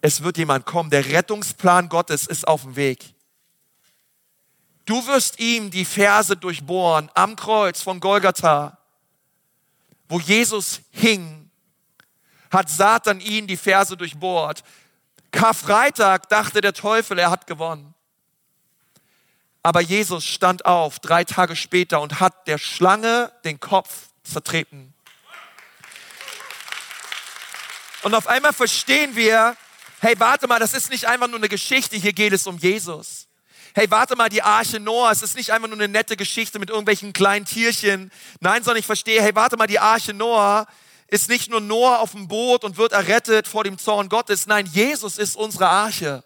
[0.00, 3.14] es wird jemand kommen, der Rettungsplan Gottes ist auf dem Weg.
[4.84, 8.78] Du wirst ihm die Ferse durchbohren am Kreuz von Golgatha
[10.08, 11.50] wo Jesus hing,
[12.50, 14.64] hat Satan ihn die Ferse durchbohrt.
[15.30, 17.94] Karfreitag dachte der Teufel, er hat gewonnen.
[19.62, 24.94] Aber Jesus stand auf drei Tage später und hat der Schlange den Kopf zertreten.
[28.02, 29.56] Und auf einmal verstehen wir,
[30.00, 33.28] hey, warte mal, das ist nicht einfach nur eine Geschichte, hier geht es um Jesus
[33.78, 36.68] hey, warte mal, die Arche Noah, es ist nicht einfach nur eine nette Geschichte mit
[36.68, 38.10] irgendwelchen kleinen Tierchen.
[38.40, 40.66] Nein, sondern ich verstehe, hey, warte mal, die Arche Noah
[41.06, 44.48] ist nicht nur Noah auf dem Boot und wird errettet vor dem Zorn Gottes.
[44.48, 46.24] Nein, Jesus ist unsere Arche.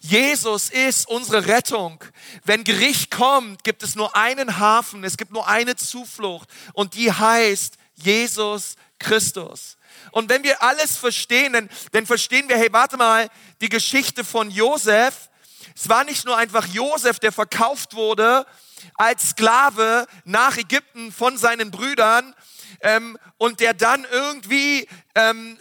[0.00, 2.02] Jesus ist unsere Rettung.
[2.44, 7.12] Wenn Gericht kommt, gibt es nur einen Hafen, es gibt nur eine Zuflucht und die
[7.12, 9.76] heißt Jesus Christus.
[10.12, 13.28] Und wenn wir alles verstehen, dann, dann verstehen wir, hey, warte mal,
[13.60, 15.30] die Geschichte von Josef,
[15.74, 18.46] es war nicht nur einfach Josef, der verkauft wurde
[18.94, 22.34] als Sklave nach Ägypten von seinen Brüdern
[22.80, 25.58] ähm, und der dann irgendwie ähm,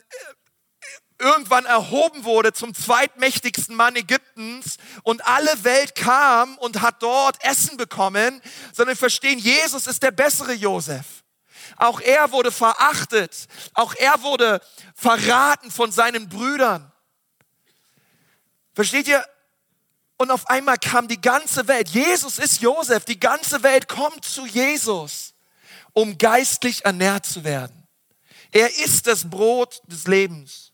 [1.20, 7.78] irgendwann erhoben wurde zum zweitmächtigsten Mann Ägyptens und alle Welt kam und hat dort Essen
[7.78, 8.42] bekommen,
[8.74, 11.06] sondern verstehen, Jesus ist der bessere Josef.
[11.78, 14.62] Auch er wurde verachtet, auch er wurde
[14.96, 16.92] verraten von seinen Brüdern.
[18.74, 19.26] Versteht ihr?
[20.18, 21.90] Und auf einmal kam die ganze Welt.
[21.90, 23.06] Jesus ist Josef.
[23.06, 25.34] Die ganze Welt kommt zu Jesus,
[25.94, 27.88] um geistlich ernährt zu werden.
[28.52, 30.74] Er ist das Brot des Lebens.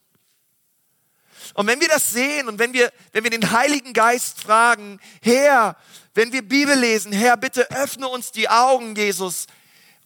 [1.54, 5.78] Und wenn wir das sehen und wenn wir, wenn wir den Heiligen Geist fragen, Herr,
[6.14, 9.46] wenn wir Bibel lesen, Herr, bitte öffne uns die Augen, Jesus.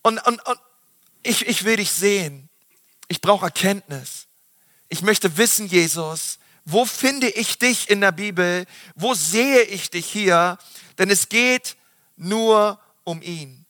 [0.01, 0.59] Und, und, und
[1.23, 2.49] ich, ich will dich sehen.
[3.07, 4.27] Ich brauche Erkenntnis.
[4.87, 8.65] Ich möchte wissen, Jesus, wo finde ich dich in der Bibel?
[8.95, 10.57] Wo sehe ich dich hier?
[10.97, 11.75] Denn es geht
[12.15, 13.65] nur um ihn.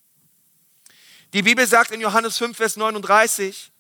[1.34, 3.72] Die Bibel sagt in Johannes 5, Vers 39,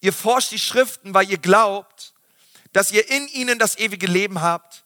[0.00, 2.14] ihr forscht die Schriften, weil ihr glaubt,
[2.72, 4.84] dass ihr in ihnen das ewige Leben habt.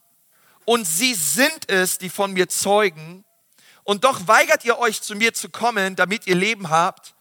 [0.64, 3.24] Und sie sind es, die von mir zeugen.
[3.84, 7.14] Und doch weigert ihr euch, zu mir zu kommen, damit ihr Leben habt.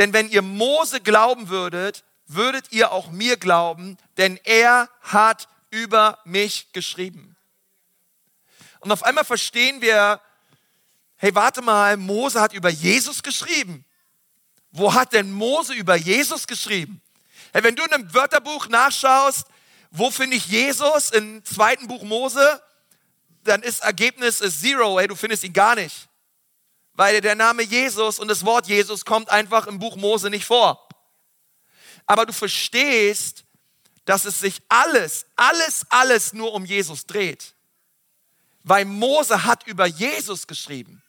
[0.00, 6.18] Denn wenn ihr Mose glauben würdet, würdet ihr auch mir glauben, denn er hat über
[6.24, 7.36] mich geschrieben.
[8.80, 10.20] Und auf einmal verstehen wir,
[11.16, 13.84] hey, warte mal, Mose hat über Jesus geschrieben.
[14.72, 17.02] Wo hat denn Mose über Jesus geschrieben?
[17.52, 19.46] Hey, wenn du in einem Wörterbuch nachschaust,
[19.90, 22.62] wo finde ich Jesus im zweiten Buch Mose?
[23.44, 26.08] dann ist Ergebnis ist Zero, ey, du findest ihn gar nicht.
[27.00, 30.86] Weil der Name Jesus und das Wort Jesus kommt einfach im Buch Mose nicht vor.
[32.04, 33.44] Aber du verstehst,
[34.04, 37.54] dass es sich alles, alles, alles nur um Jesus dreht.
[38.64, 41.02] Weil Mose hat über Jesus geschrieben.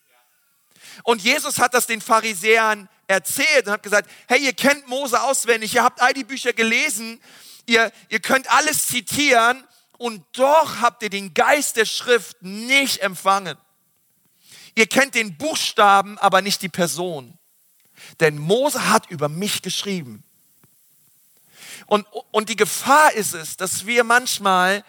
[1.03, 5.75] Und Jesus hat das den Pharisäern erzählt und hat gesagt, hey, ihr kennt Mose auswendig,
[5.75, 7.21] ihr habt all die Bücher gelesen,
[7.65, 9.61] ihr, ihr könnt alles zitieren
[9.97, 13.57] und doch habt ihr den Geist der Schrift nicht empfangen.
[14.75, 17.37] Ihr kennt den Buchstaben, aber nicht die Person.
[18.19, 20.23] Denn Mose hat über mich geschrieben.
[21.85, 24.83] Und, und die Gefahr ist es, dass wir manchmal,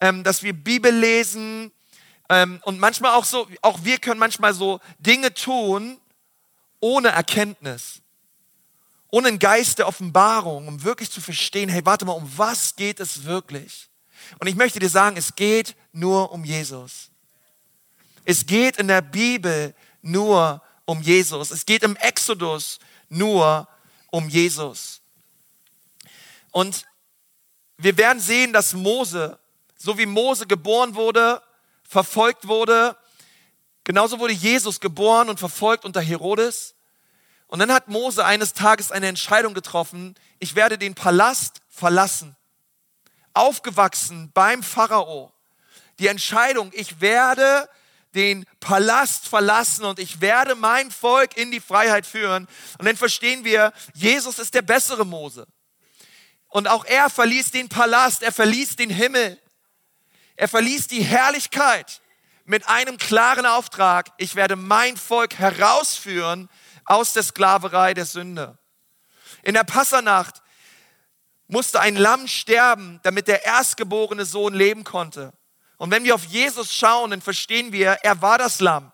[0.00, 1.72] ähm, dass wir Bibel lesen
[2.28, 6.00] ähm, und manchmal auch so, auch wir können manchmal so Dinge tun
[6.80, 8.02] ohne Erkenntnis,
[9.10, 13.00] ohne einen Geist der Offenbarung, um wirklich zu verstehen, hey, warte mal, um was geht
[13.00, 13.88] es wirklich?
[14.38, 17.10] Und ich möchte dir sagen, es geht nur um Jesus.
[18.30, 21.50] Es geht in der Bibel nur um Jesus.
[21.50, 23.66] Es geht im Exodus nur
[24.10, 25.00] um Jesus.
[26.50, 26.84] Und
[27.78, 29.38] wir werden sehen, dass Mose,
[29.78, 31.40] so wie Mose geboren wurde,
[31.84, 32.98] verfolgt wurde,
[33.82, 36.74] genauso wurde Jesus geboren und verfolgt unter Herodes.
[37.46, 42.36] Und dann hat Mose eines Tages eine Entscheidung getroffen, ich werde den Palast verlassen.
[43.32, 45.32] Aufgewachsen beim Pharao.
[45.98, 47.70] Die Entscheidung, ich werde
[48.14, 52.48] den Palast verlassen und ich werde mein Volk in die Freiheit führen.
[52.78, 55.46] Und dann verstehen wir, Jesus ist der bessere Mose.
[56.48, 59.38] Und auch er verließ den Palast, er verließ den Himmel,
[60.36, 62.00] er verließ die Herrlichkeit
[62.44, 66.48] mit einem klaren Auftrag, ich werde mein Volk herausführen
[66.86, 68.56] aus der Sklaverei der Sünde.
[69.42, 70.42] In der Passernacht
[71.46, 75.32] musste ein Lamm sterben, damit der erstgeborene Sohn leben konnte.
[75.78, 78.92] Und wenn wir auf Jesus schauen, dann verstehen wir, er war das Lamm.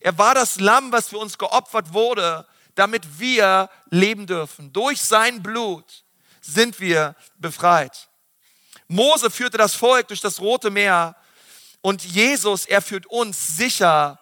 [0.00, 4.72] Er war das Lamm, was für uns geopfert wurde, damit wir leben dürfen.
[4.72, 6.04] Durch sein Blut
[6.40, 8.08] sind wir befreit.
[8.88, 11.16] Mose führte das Volk durch das Rote Meer
[11.84, 14.18] und Jesus, er führt uns sicher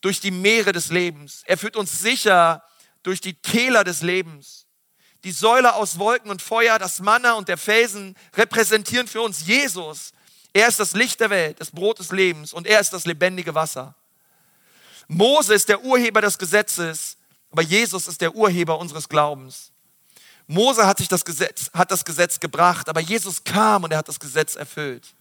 [0.00, 1.42] durch die Meere des Lebens.
[1.44, 2.62] Er führt uns sicher
[3.02, 4.66] durch die Täler des Lebens.
[5.24, 10.13] Die Säule aus Wolken und Feuer, das Manna und der Felsen repräsentieren für uns Jesus,
[10.54, 13.54] er ist das Licht der Welt, das Brot des Lebens und er ist das lebendige
[13.54, 13.94] Wasser.
[15.08, 17.16] Mose ist der Urheber des Gesetzes,
[17.50, 19.72] aber Jesus ist der Urheber unseres Glaubens.
[20.46, 24.08] Mose hat sich das Gesetz, hat das Gesetz gebracht, aber Jesus kam und er hat
[24.08, 25.14] das Gesetz erfüllt.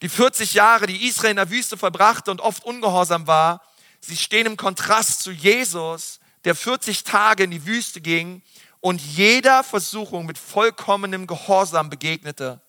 [0.00, 3.62] Die 40 Jahre, die Israel in der Wüste verbrachte und oft ungehorsam war,
[4.00, 8.40] sie stehen im Kontrast zu Jesus, der 40 Tage in die Wüste ging
[8.80, 12.62] und jeder Versuchung mit vollkommenem Gehorsam begegnete.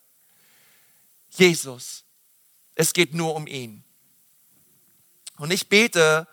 [1.32, 2.04] Jesus.
[2.76, 3.84] Es geht nur um ihn.
[5.38, 6.28] Und ich bete,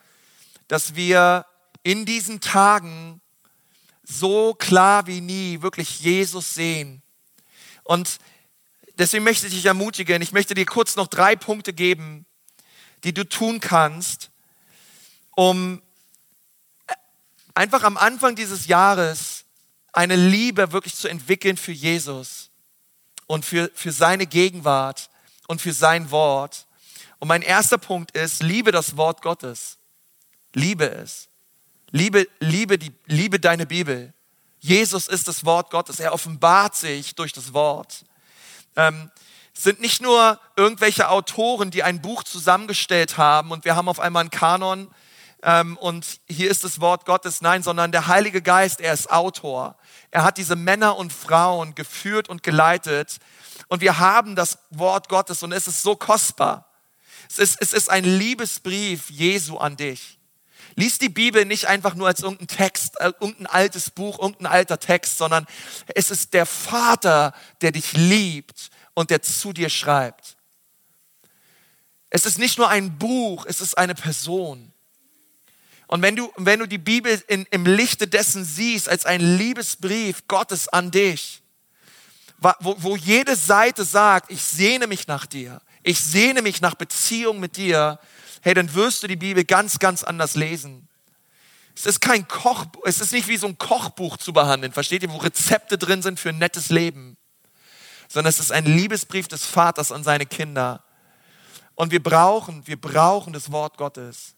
[0.67, 1.47] dass wir
[1.83, 3.21] in diesen Tagen
[4.03, 7.03] so klar wie nie wirklich Jesus sehen.
[7.85, 8.19] Und
[8.99, 12.27] deswegen möchte ich dich ermutigen, ich möchte dir kurz noch drei Punkte geben,
[13.05, 14.31] die du tun kannst,
[15.37, 15.81] um
[17.55, 19.45] einfach am Anfang dieses Jahres
[19.93, 22.48] eine Liebe wirklich zu entwickeln für Jesus
[23.29, 25.09] und für, für seine Gegenwart
[25.47, 26.67] und für sein Wort.
[27.21, 29.79] Und mein erster Punkt ist, liebe das Wort Gottes.
[30.55, 31.29] Liebe es.
[31.91, 34.13] Liebe, liebe, die, liebe deine Bibel.
[34.59, 36.01] Jesus ist das Wort Gottes.
[36.01, 38.05] Er offenbart sich durch das Wort.
[38.77, 39.11] Ähm,
[39.53, 44.23] sind nicht nur irgendwelche Autoren, die ein Buch zusammengestellt haben und wir haben auf einmal
[44.23, 44.89] einen Kanon
[45.43, 47.41] ähm, und hier ist das Wort Gottes.
[47.41, 49.77] Nein, sondern der Heilige Geist, er ist Autor.
[50.11, 53.19] Er hat diese Männer und Frauen geführt und geleitet.
[53.69, 56.67] Und wir haben das Wort Gottes und es ist so kostbar.
[57.29, 60.19] Es ist, es ist ein Liebesbrief Jesu an dich.
[60.77, 64.79] Lies die Bibel nicht einfach nur als irgendein Text, äh, irgendein altes Buch, irgendein alter
[64.79, 65.47] Text, sondern
[65.95, 70.37] es ist der Vater, der dich liebt und der zu dir schreibt.
[72.11, 74.73] Es ist nicht nur ein Buch, es ist eine Person.
[75.89, 80.29] Und wenn du, wenn du die Bibel in, im Lichte dessen siehst, als ein Liebesbrief
[80.29, 81.43] Gottes an dich,
[82.39, 87.41] wo, wo jede Seite sagt, ich sehne mich nach dir, ich sehne mich nach Beziehung
[87.41, 87.99] mit dir,
[88.43, 90.87] hey, dann wirst du die Bibel ganz, ganz anders lesen.
[91.75, 95.11] Es ist kein Koch, es ist nicht wie so ein Kochbuch zu behandeln, versteht ihr,
[95.11, 97.17] wo Rezepte drin sind für ein nettes Leben,
[98.09, 100.85] sondern es ist ein Liebesbrief des Vaters an seine Kinder.
[101.77, 104.35] Und wir brauchen, wir brauchen das Wort Gottes.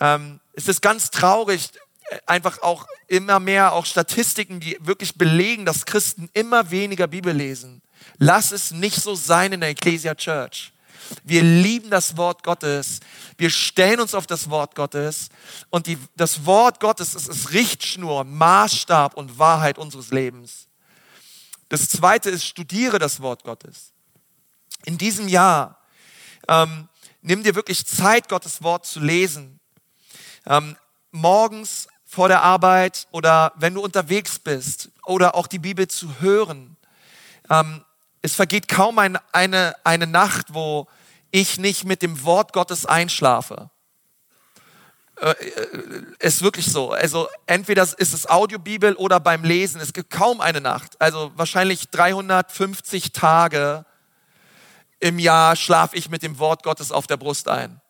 [0.00, 1.70] Ähm, es ist ganz traurig,
[2.10, 7.34] äh, einfach auch immer mehr auch Statistiken, die wirklich belegen, dass Christen immer weniger Bibel
[7.34, 7.82] lesen.
[8.18, 10.72] Lass es nicht so sein in der Ecclesia Church.
[11.22, 13.00] Wir lieben das Wort Gottes.
[13.36, 15.28] Wir stellen uns auf das Wort Gottes.
[15.70, 20.68] Und die, das Wort Gottes ist, ist Richtschnur, Maßstab und Wahrheit unseres Lebens.
[21.68, 23.92] Das zweite ist, studiere das Wort Gottes.
[24.84, 25.78] In diesem Jahr
[26.48, 26.88] ähm,
[27.22, 29.53] nimm dir wirklich Zeit, Gottes Wort zu lesen.
[30.46, 30.76] Ähm,
[31.10, 36.76] morgens vor der Arbeit oder wenn du unterwegs bist oder auch die Bibel zu hören.
[37.50, 37.84] Ähm,
[38.22, 40.88] es vergeht kaum ein, eine, eine Nacht, wo
[41.30, 43.70] ich nicht mit dem Wort Gottes einschlafe.
[45.16, 46.92] Äh, äh, ist wirklich so.
[46.92, 49.80] Also entweder ist es Audiobibel oder beim Lesen.
[49.80, 51.00] Es gibt kaum eine Nacht.
[51.00, 53.84] Also wahrscheinlich 350 Tage
[55.00, 57.80] im Jahr schlafe ich mit dem Wort Gottes auf der Brust ein.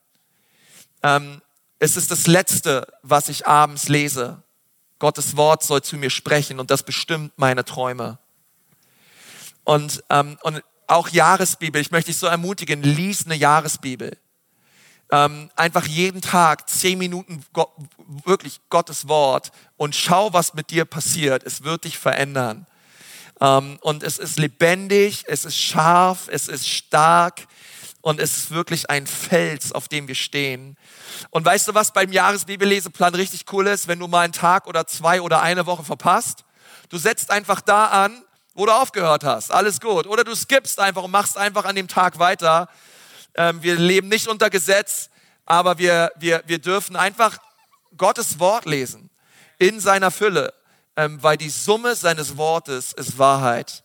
[1.02, 1.40] Ähm,
[1.84, 4.42] es ist das Letzte, was ich abends lese.
[4.98, 8.18] Gottes Wort soll zu mir sprechen und das bestimmt meine Träume.
[9.64, 14.16] Und, ähm, und auch Jahresbibel, ich möchte dich so ermutigen, lies eine Jahresbibel.
[15.12, 17.70] Ähm, einfach jeden Tag zehn Minuten Gott,
[18.24, 21.42] wirklich Gottes Wort und schau, was mit dir passiert.
[21.44, 22.66] Es wird dich verändern.
[23.42, 27.46] Ähm, und es ist lebendig, es ist scharf, es ist stark
[28.04, 30.76] und es ist wirklich ein Fels, auf dem wir stehen.
[31.30, 34.86] Und weißt du, was beim Jahresbibelleseplan richtig cool ist, wenn du mal einen Tag oder
[34.86, 36.44] zwei oder eine Woche verpasst?
[36.90, 38.22] Du setzt einfach da an,
[38.54, 39.50] wo du aufgehört hast.
[39.50, 40.06] Alles gut.
[40.06, 42.68] Oder du skippst einfach und machst einfach an dem Tag weiter.
[43.34, 45.08] Ähm, wir leben nicht unter Gesetz,
[45.46, 47.38] aber wir, wir, wir dürfen einfach
[47.96, 49.10] Gottes Wort lesen
[49.58, 50.52] in seiner Fülle
[50.96, 53.82] ähm, weil die Summe seines Wortes ist Wahrheit.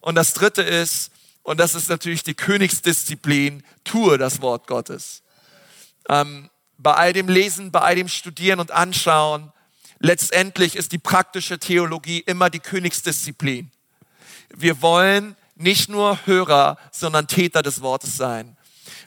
[0.00, 1.10] Und das dritte ist,
[1.42, 5.22] und das ist natürlich die Königsdisziplin, tue das Wort Gottes.
[6.08, 9.52] Ähm, bei all dem Lesen, bei all dem Studieren und Anschauen,
[9.98, 13.70] letztendlich ist die praktische Theologie immer die Königsdisziplin.
[14.54, 18.56] Wir wollen nicht nur Hörer, sondern Täter des Wortes sein.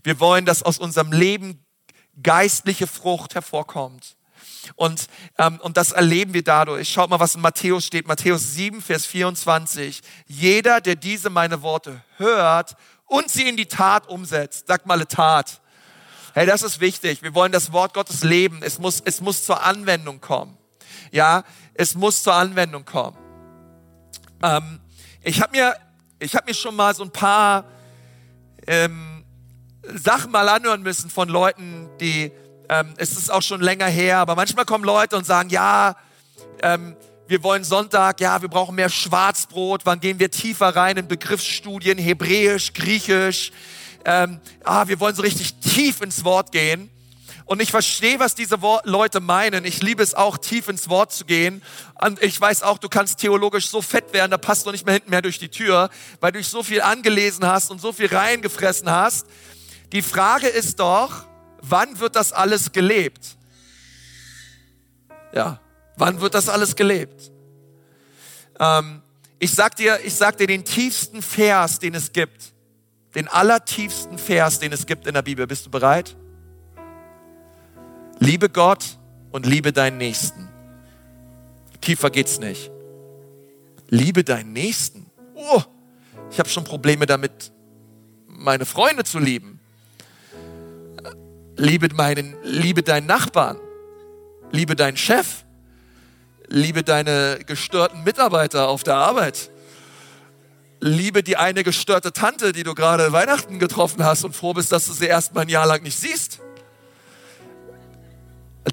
[0.04, 1.64] Wir wollen, dass aus unserem Leben
[2.22, 4.16] geistliche Frucht hervorkommt.
[4.76, 6.90] Und, ähm, und das erleben wir dadurch.
[6.90, 8.08] Schaut mal, was in Matthäus steht.
[8.08, 10.02] Matthäus 7, Vers 24.
[10.28, 15.08] Jeder, der diese meine Worte hört und sie in die Tat umsetzt, sagt mal eine
[15.08, 15.62] Tat.
[16.34, 17.22] Hey, das ist wichtig.
[17.22, 18.62] Wir wollen das Wort Gottes leben.
[18.64, 20.58] Es muss, es muss zur Anwendung kommen.
[21.12, 21.44] Ja,
[21.76, 23.18] es muss zur Anwendung kommen.
[24.42, 24.80] Ähm,
[25.22, 25.76] ich habe mir,
[26.20, 27.66] ich habe mir schon mal so ein paar
[28.66, 29.24] ähm,
[29.94, 32.32] Sachen mal anhören müssen von Leuten, die
[32.70, 35.96] ähm, es ist auch schon länger her, aber manchmal kommen Leute und sagen, ja,
[36.62, 36.96] ähm,
[37.28, 39.86] wir wollen Sonntag, ja, wir brauchen mehr Schwarzbrot.
[39.86, 43.52] Wann gehen wir tiefer rein in Begriffsstudien, Hebräisch, Griechisch?
[44.06, 46.90] Ähm, ah, wir wollen so richtig tief ins Wort gehen.
[47.46, 49.66] Und ich verstehe, was diese Leute meinen.
[49.66, 51.62] Ich liebe es auch, tief ins Wort zu gehen.
[52.02, 54.94] Und ich weiß auch, du kannst theologisch so fett werden, da passt du nicht mehr
[54.94, 58.08] hinten mehr durch die Tür, weil du dich so viel angelesen hast und so viel
[58.08, 59.28] reingefressen hast.
[59.92, 61.26] Die Frage ist doch,
[61.64, 63.38] wann wird das alles gelebt?
[65.34, 65.60] Ja,
[65.96, 67.32] wann wird das alles gelebt?
[68.60, 69.02] Ähm,
[69.40, 72.54] ich sag dir, ich sag dir den tiefsten Vers, den es gibt.
[73.16, 75.48] Den allertiefsten Vers, den es gibt in der Bibel.
[75.48, 76.16] Bist du bereit?
[78.20, 78.98] Liebe Gott
[79.32, 80.50] und liebe deinen Nächsten.
[81.82, 82.72] Tiefer geht's nicht.
[83.90, 85.08] Liebe deinen Nächsten.
[85.36, 85.62] Oh,
[86.32, 87.52] ich habe schon Probleme damit,
[88.28, 89.53] meine Freunde zu lieben.
[91.64, 93.58] Liebe, meinen, liebe deinen Nachbarn.
[94.52, 95.46] Liebe deinen Chef.
[96.48, 99.50] Liebe deine gestörten Mitarbeiter auf der Arbeit.
[100.82, 104.88] Liebe die eine gestörte Tante, die du gerade Weihnachten getroffen hast und froh bist, dass
[104.88, 106.42] du sie erst mal ein Jahr lang nicht siehst.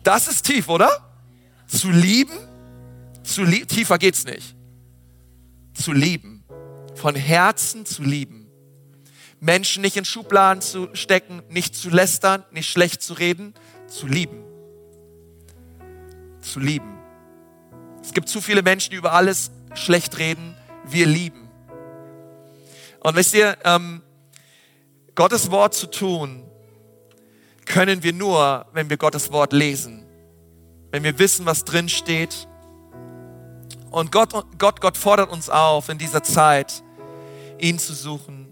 [0.03, 0.90] Das ist tief, oder?
[1.68, 2.37] Zu lieben,
[3.22, 4.57] zu lieb, tiefer geht's nicht.
[5.74, 6.42] Zu lieben,
[6.96, 8.39] von Herzen zu lieben
[9.40, 13.55] Menschen nicht in Schubladen zu stecken, nicht zu lästern, nicht schlecht zu reden,
[13.88, 14.44] zu lieben.
[16.42, 16.98] Zu lieben.
[18.03, 20.55] Es gibt zu viele Menschen, die über alles schlecht reden.
[20.85, 21.48] Wir lieben.
[23.00, 24.03] Und wisst ihr, ähm,
[25.14, 26.44] Gottes Wort zu tun,
[27.64, 30.05] können wir nur, wenn wir Gottes Wort lesen.
[30.91, 32.47] Wenn wir wissen, was drin steht.
[33.91, 36.82] Und Gott, Gott, Gott fordert uns auf, in dieser Zeit,
[37.59, 38.49] ihn zu suchen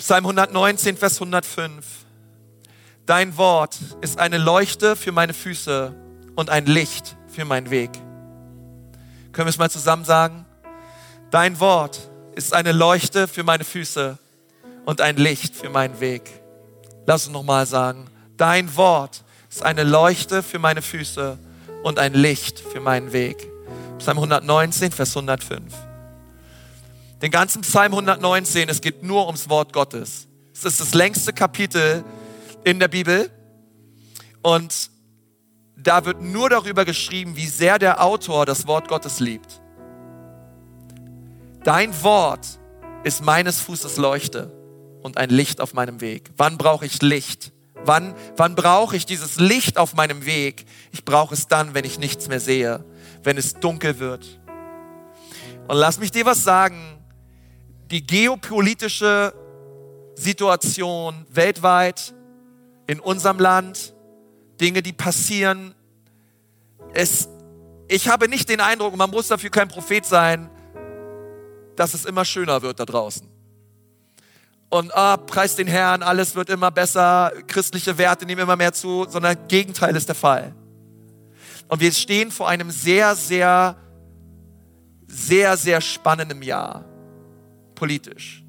[0.00, 1.84] Psalm 119, Vers 105.
[3.04, 5.94] Dein Wort ist eine Leuchte für meine Füße
[6.36, 7.90] und ein Licht für meinen Weg.
[9.32, 10.46] Können wir es mal zusammen sagen?
[11.30, 12.00] Dein Wort
[12.34, 14.16] ist eine Leuchte für meine Füße
[14.86, 16.30] und ein Licht für meinen Weg.
[17.04, 18.06] Lass uns nochmal sagen.
[18.38, 21.38] Dein Wort ist eine Leuchte für meine Füße
[21.82, 23.46] und ein Licht für meinen Weg.
[23.98, 25.89] Psalm 119, Vers 105.
[27.22, 30.26] Den ganzen Psalm 119, es geht nur ums Wort Gottes.
[30.54, 32.02] Es ist das längste Kapitel
[32.64, 33.30] in der Bibel.
[34.42, 34.90] Und
[35.76, 39.60] da wird nur darüber geschrieben, wie sehr der Autor das Wort Gottes liebt.
[41.62, 42.58] Dein Wort
[43.04, 44.50] ist meines Fußes Leuchte
[45.02, 46.30] und ein Licht auf meinem Weg.
[46.38, 47.52] Wann brauche ich Licht?
[47.84, 50.64] Wann, wann brauche ich dieses Licht auf meinem Weg?
[50.90, 52.82] Ich brauche es dann, wenn ich nichts mehr sehe,
[53.22, 54.40] wenn es dunkel wird.
[55.68, 56.99] Und lass mich dir was sagen.
[57.90, 59.34] Die geopolitische
[60.14, 62.14] Situation weltweit,
[62.86, 63.94] in unserem Land,
[64.60, 65.74] Dinge, die passieren,
[66.92, 67.28] es,
[67.88, 70.50] ich habe nicht den Eindruck, man muss dafür kein Prophet sein,
[71.76, 73.28] dass es immer schöner wird da draußen.
[74.68, 79.06] Und ah, preis den Herrn, alles wird immer besser, christliche Werte nehmen immer mehr zu,
[79.08, 80.54] sondern Gegenteil ist der Fall.
[81.68, 83.76] Und wir stehen vor einem sehr, sehr,
[85.06, 86.84] sehr, sehr spannenden Jahr,
[87.80, 88.44] politisch.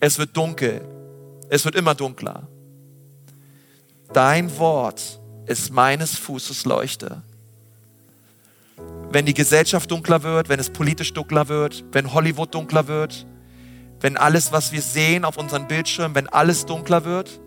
[0.00, 0.80] Es wird dunkel,
[1.50, 2.48] es wird immer dunkler.
[4.14, 7.20] Dein Wort ist meines Fußes Leuchte.
[9.10, 13.26] Wenn die Gesellschaft dunkler wird, wenn es politisch dunkler wird, wenn Hollywood dunkler wird,
[14.00, 17.40] wenn alles, was wir sehen auf unseren Bildschirmen, wenn alles dunkler wird,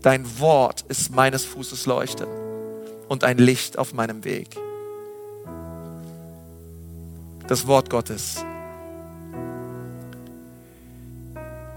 [0.00, 2.26] dein Wort ist meines Fußes Leuchte
[3.10, 4.56] und ein Licht auf meinem Weg.
[7.48, 8.46] Das Wort Gottes.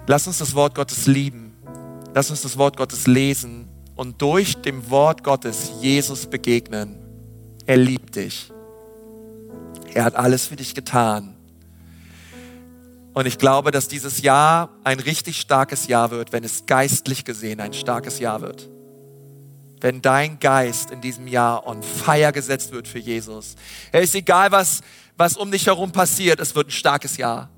[0.05, 1.53] Lass uns das Wort Gottes lieben.
[2.13, 6.97] Lass uns das Wort Gottes lesen und durch dem Wort Gottes Jesus begegnen.
[7.65, 8.51] Er liebt dich.
[9.93, 11.35] Er hat alles für dich getan.
[13.13, 17.61] Und ich glaube, dass dieses Jahr ein richtig starkes Jahr wird, wenn es geistlich gesehen
[17.61, 18.69] ein starkes Jahr wird.
[19.79, 23.55] Wenn dein Geist in diesem Jahr on fire gesetzt wird für Jesus.
[23.91, 24.81] Es ist egal, was,
[25.15, 27.49] was um dich herum passiert, es wird ein starkes Jahr.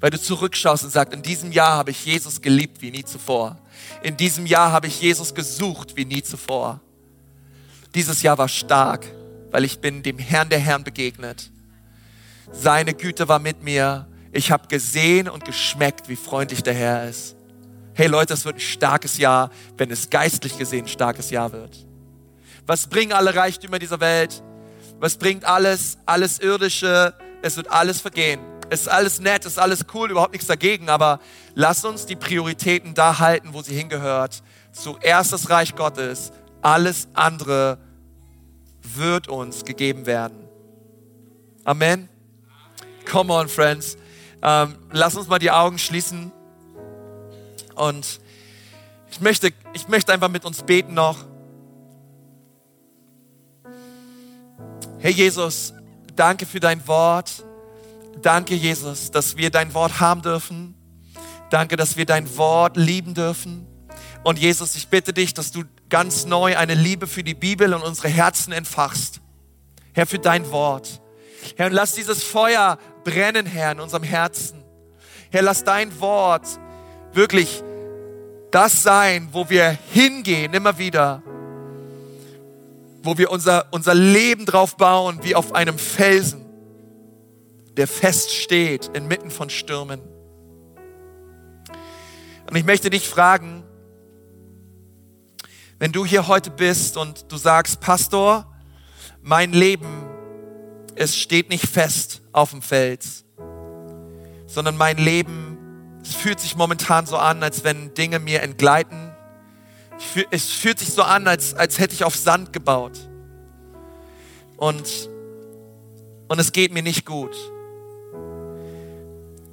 [0.00, 3.58] Weil du zurückschaust und sagst, in diesem Jahr habe ich Jesus geliebt wie nie zuvor.
[4.02, 6.80] In diesem Jahr habe ich Jesus gesucht wie nie zuvor.
[7.94, 9.06] Dieses Jahr war stark,
[9.50, 11.50] weil ich bin dem Herrn der Herren begegnet.
[12.52, 17.36] Seine Güte war mit mir ich habe gesehen und geschmeckt, wie freundlich der Herr ist.
[17.94, 21.86] Hey Leute, es wird ein starkes Jahr, wenn es geistlich gesehen ein starkes Jahr wird.
[22.66, 24.42] Was bringen alle Reichtümer dieser Welt?
[25.00, 27.14] Was bringt alles, alles Irdische?
[27.42, 28.40] Es wird alles vergehen.
[28.70, 31.18] Es ist alles nett, ist alles cool, überhaupt nichts dagegen, aber
[31.54, 34.44] lass uns die Prioritäten da halten, wo sie hingehört.
[34.72, 36.30] Zuerst das Reich Gottes,
[36.62, 37.78] alles andere
[38.82, 40.48] wird uns gegeben werden.
[41.64, 42.08] Amen.
[43.10, 43.96] Come on, friends.
[44.40, 46.30] Ähm, lass uns mal die Augen schließen.
[47.74, 48.20] Und
[49.10, 51.18] ich möchte, ich möchte einfach mit uns beten noch.
[55.00, 55.74] Herr Jesus,
[56.14, 57.44] danke für dein Wort.
[58.22, 60.74] Danke, Jesus, dass wir dein Wort haben dürfen.
[61.50, 63.66] Danke, dass wir dein Wort lieben dürfen.
[64.22, 67.82] Und Jesus, ich bitte dich, dass du ganz neu eine Liebe für die Bibel und
[67.82, 69.20] unsere Herzen entfachst.
[69.92, 71.00] Herr, für dein Wort.
[71.56, 74.62] Herr, und lass dieses Feuer brennen, Herr, in unserem Herzen.
[75.30, 76.46] Herr, lass dein Wort
[77.12, 77.62] wirklich
[78.50, 81.22] das sein, wo wir hingehen, immer wieder.
[83.02, 86.44] Wo wir unser, unser Leben drauf bauen, wie auf einem Felsen,
[87.76, 90.00] der fest steht inmitten von Stürmen.
[92.48, 93.62] Und ich möchte dich fragen,
[95.78, 98.46] wenn du hier heute bist und du sagst, Pastor,
[99.22, 100.06] mein Leben,
[100.94, 103.24] es steht nicht fest auf dem Fels,
[104.46, 105.58] sondern mein Leben,
[106.02, 109.12] es fühlt sich momentan so an, als wenn Dinge mir entgleiten.
[110.30, 113.08] Es fühlt sich so an, als, als hätte ich auf Sand gebaut.
[114.56, 115.08] Und,
[116.28, 117.36] und es geht mir nicht gut.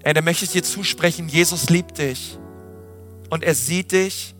[0.07, 2.39] Ey, da möchte ich dir zusprechen, Jesus liebt dich.
[3.29, 4.35] Und er sieht dich.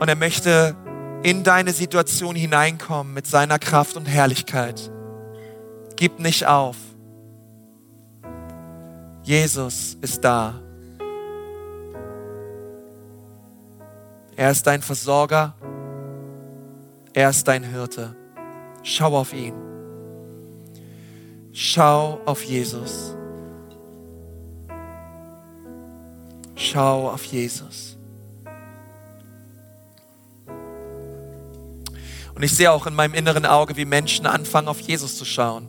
[0.00, 0.74] Und er möchte
[1.22, 4.90] in deine Situation hineinkommen mit seiner Kraft und Herrlichkeit.
[5.94, 6.74] Gib nicht auf.
[9.22, 10.60] Jesus ist da.
[14.34, 15.54] Er ist dein Versorger.
[17.12, 18.16] Er ist dein Hirte.
[18.82, 19.54] Schau auf ihn.
[21.52, 23.14] Schau auf Jesus.
[26.62, 27.96] Schau auf Jesus.
[32.34, 35.66] Und ich sehe auch in meinem inneren Auge, wie Menschen anfangen, auf Jesus zu schauen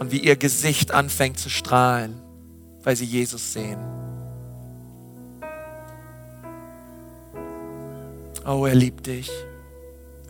[0.00, 2.20] und wie ihr Gesicht anfängt zu strahlen,
[2.82, 3.78] weil sie Jesus sehen.
[8.44, 9.30] Oh, er liebt dich.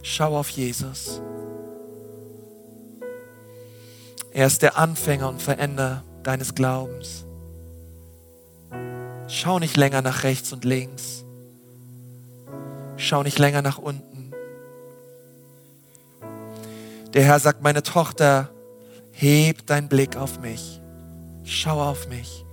[0.03, 1.23] Schau auf Jesus.
[4.31, 7.25] Er ist der Anfänger und Veränder deines Glaubens.
[9.27, 11.25] Schau nicht länger nach rechts und links.
[12.97, 14.33] Schau nicht länger nach unten.
[17.13, 18.51] Der Herr sagt, meine Tochter,
[19.13, 20.81] heb deinen Blick auf mich.
[21.45, 22.45] Schau auf mich.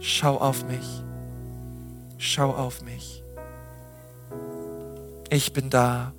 [0.00, 1.02] Schau auf mich.
[2.18, 3.22] Schau auf mich.
[5.30, 6.12] Ich bin da.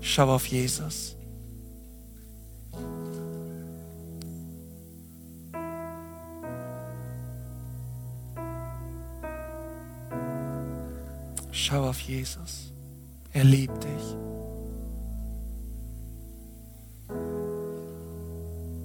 [0.00, 1.16] Schau auf Jesus.
[11.52, 12.72] Schau auf Jesus.
[13.32, 14.16] Er liebt dich.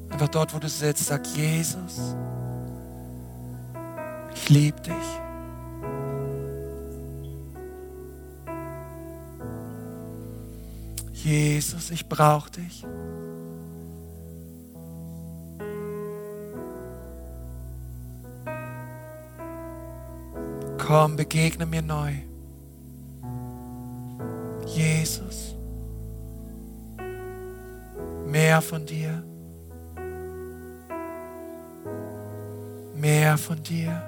[0.10, 2.16] Einfach dort, wo du sitzt, sag Jesus,
[4.34, 4.94] ich liebe dich.
[11.14, 12.84] Jesus, ich brauche dich.
[20.78, 22.14] Komm, begegne mir neu.
[28.48, 29.24] Mehr von dir.
[32.96, 34.02] Mehr von dir.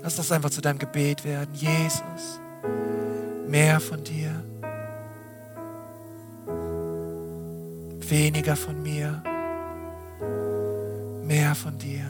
[0.00, 1.52] Lass das einfach zu deinem Gebet werden.
[1.52, 2.40] Jesus,
[3.48, 4.30] mehr von dir.
[8.08, 9.20] Weniger von mir.
[11.24, 12.06] Mehr von dir.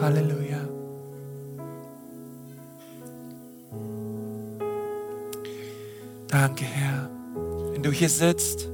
[0.00, 0.77] Halleluja.
[6.40, 7.10] Danke, Herr.
[7.72, 8.68] Wenn du hier sitzt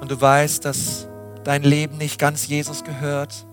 [0.00, 1.08] und du weißt, dass
[1.42, 3.44] dein Leben nicht ganz Jesus gehört,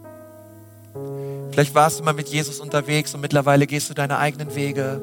[1.49, 5.01] vielleicht warst du mal mit Jesus unterwegs und mittlerweile gehst du deine eigenen Wege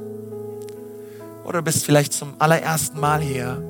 [1.43, 3.61] oder du bist vielleicht zum allerersten Mal hier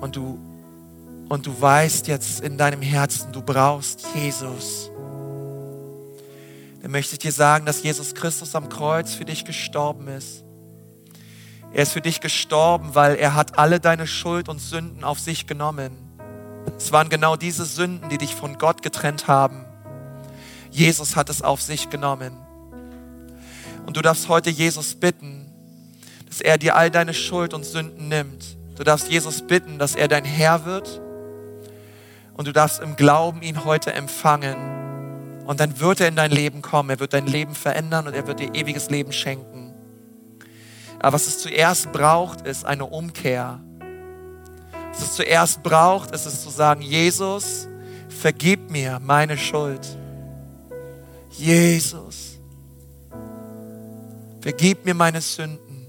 [0.00, 0.38] und du,
[1.28, 4.92] und du weißt jetzt in deinem Herzen, du brauchst Jesus.
[6.82, 10.45] Dann möchte ich dir sagen, dass Jesus Christus am Kreuz für dich gestorben ist
[11.72, 15.46] er ist für dich gestorben, weil er hat alle deine Schuld und Sünden auf sich
[15.46, 15.92] genommen.
[16.76, 19.64] Es waren genau diese Sünden, die dich von Gott getrennt haben.
[20.70, 22.36] Jesus hat es auf sich genommen.
[23.86, 25.46] Und du darfst heute Jesus bitten,
[26.28, 28.56] dass er dir all deine Schuld und Sünden nimmt.
[28.76, 31.00] Du darfst Jesus bitten, dass er dein Herr wird.
[32.34, 34.56] Und du darfst im Glauben ihn heute empfangen.
[35.46, 36.90] Und dann wird er in dein Leben kommen.
[36.90, 39.55] Er wird dein Leben verändern und er wird dir ewiges Leben schenken.
[41.06, 43.60] Aber was es zuerst braucht, ist eine Umkehr.
[44.90, 47.68] Was es zuerst braucht, ist es zu sagen, Jesus,
[48.08, 49.86] vergib mir meine Schuld.
[51.30, 52.40] Jesus,
[54.40, 55.86] vergib mir meine Sünden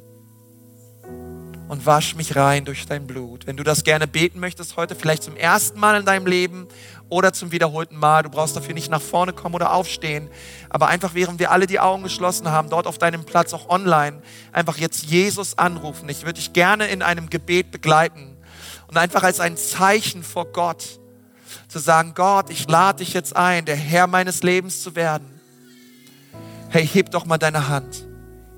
[1.67, 3.47] und wasch mich rein durch dein Blut.
[3.47, 6.67] Wenn du das gerne beten möchtest heute, vielleicht zum ersten Mal in deinem Leben
[7.09, 8.23] oder zum wiederholten Mal.
[8.23, 10.29] Du brauchst dafür nicht nach vorne kommen oder aufstehen,
[10.69, 14.21] aber einfach während wir alle die Augen geschlossen haben, dort auf deinem Platz auch online,
[14.51, 16.09] einfach jetzt Jesus anrufen.
[16.09, 18.37] Ich würde dich gerne in einem Gebet begleiten
[18.87, 20.99] und einfach als ein Zeichen vor Gott
[21.67, 25.39] zu sagen, Gott, ich lade dich jetzt ein, der Herr meines Lebens zu werden.
[26.69, 28.05] Hey, heb doch mal deine Hand.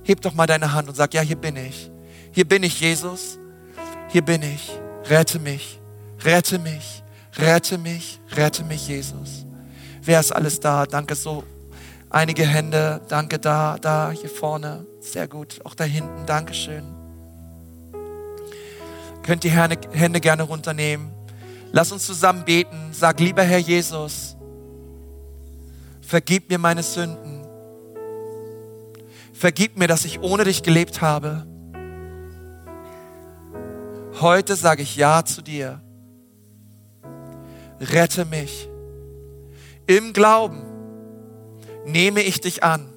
[0.04, 1.92] Heb doch mal deine Hand und sag, ja, hier bin ich.
[2.32, 3.38] Hier bin ich, Jesus.
[4.10, 4.72] Hier bin ich.
[5.06, 5.80] Rette mich.
[6.24, 7.04] Rette mich.
[7.40, 9.46] Rette mich, rette mich, Jesus.
[10.02, 10.86] Wer ist alles da?
[10.86, 11.46] Danke so.
[12.10, 14.86] Einige Hände, danke da, da, hier vorne.
[15.00, 15.62] Sehr gut.
[15.64, 16.84] Auch da hinten, Dankeschön.
[19.24, 21.12] Könnt die Hände gerne runternehmen.
[21.72, 22.90] Lass uns zusammen beten.
[22.92, 24.36] Sag, lieber Herr Jesus,
[26.02, 27.46] vergib mir meine Sünden.
[29.32, 31.46] Vergib mir, dass ich ohne dich gelebt habe.
[34.20, 35.82] Heute sage ich Ja zu dir
[37.80, 38.70] rette mich.
[39.88, 40.62] Im Glauben
[41.86, 42.90] nehme ich dich an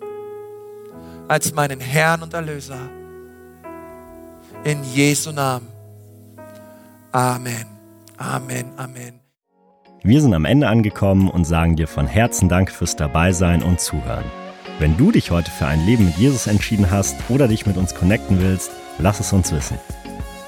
[1.29, 2.91] als meinen Herrn und Erlöser.
[4.65, 5.69] In Jesu Namen.
[7.11, 7.67] Amen.
[8.19, 8.73] Amen.
[8.77, 9.21] Amen.
[10.05, 14.25] Wir sind am Ende angekommen und sagen dir von Herzen Dank fürs Dabeisein und Zuhören.
[14.79, 17.95] Wenn du dich heute für ein Leben mit Jesus entschieden hast oder dich mit uns
[17.95, 19.79] connecten willst, lass es uns wissen.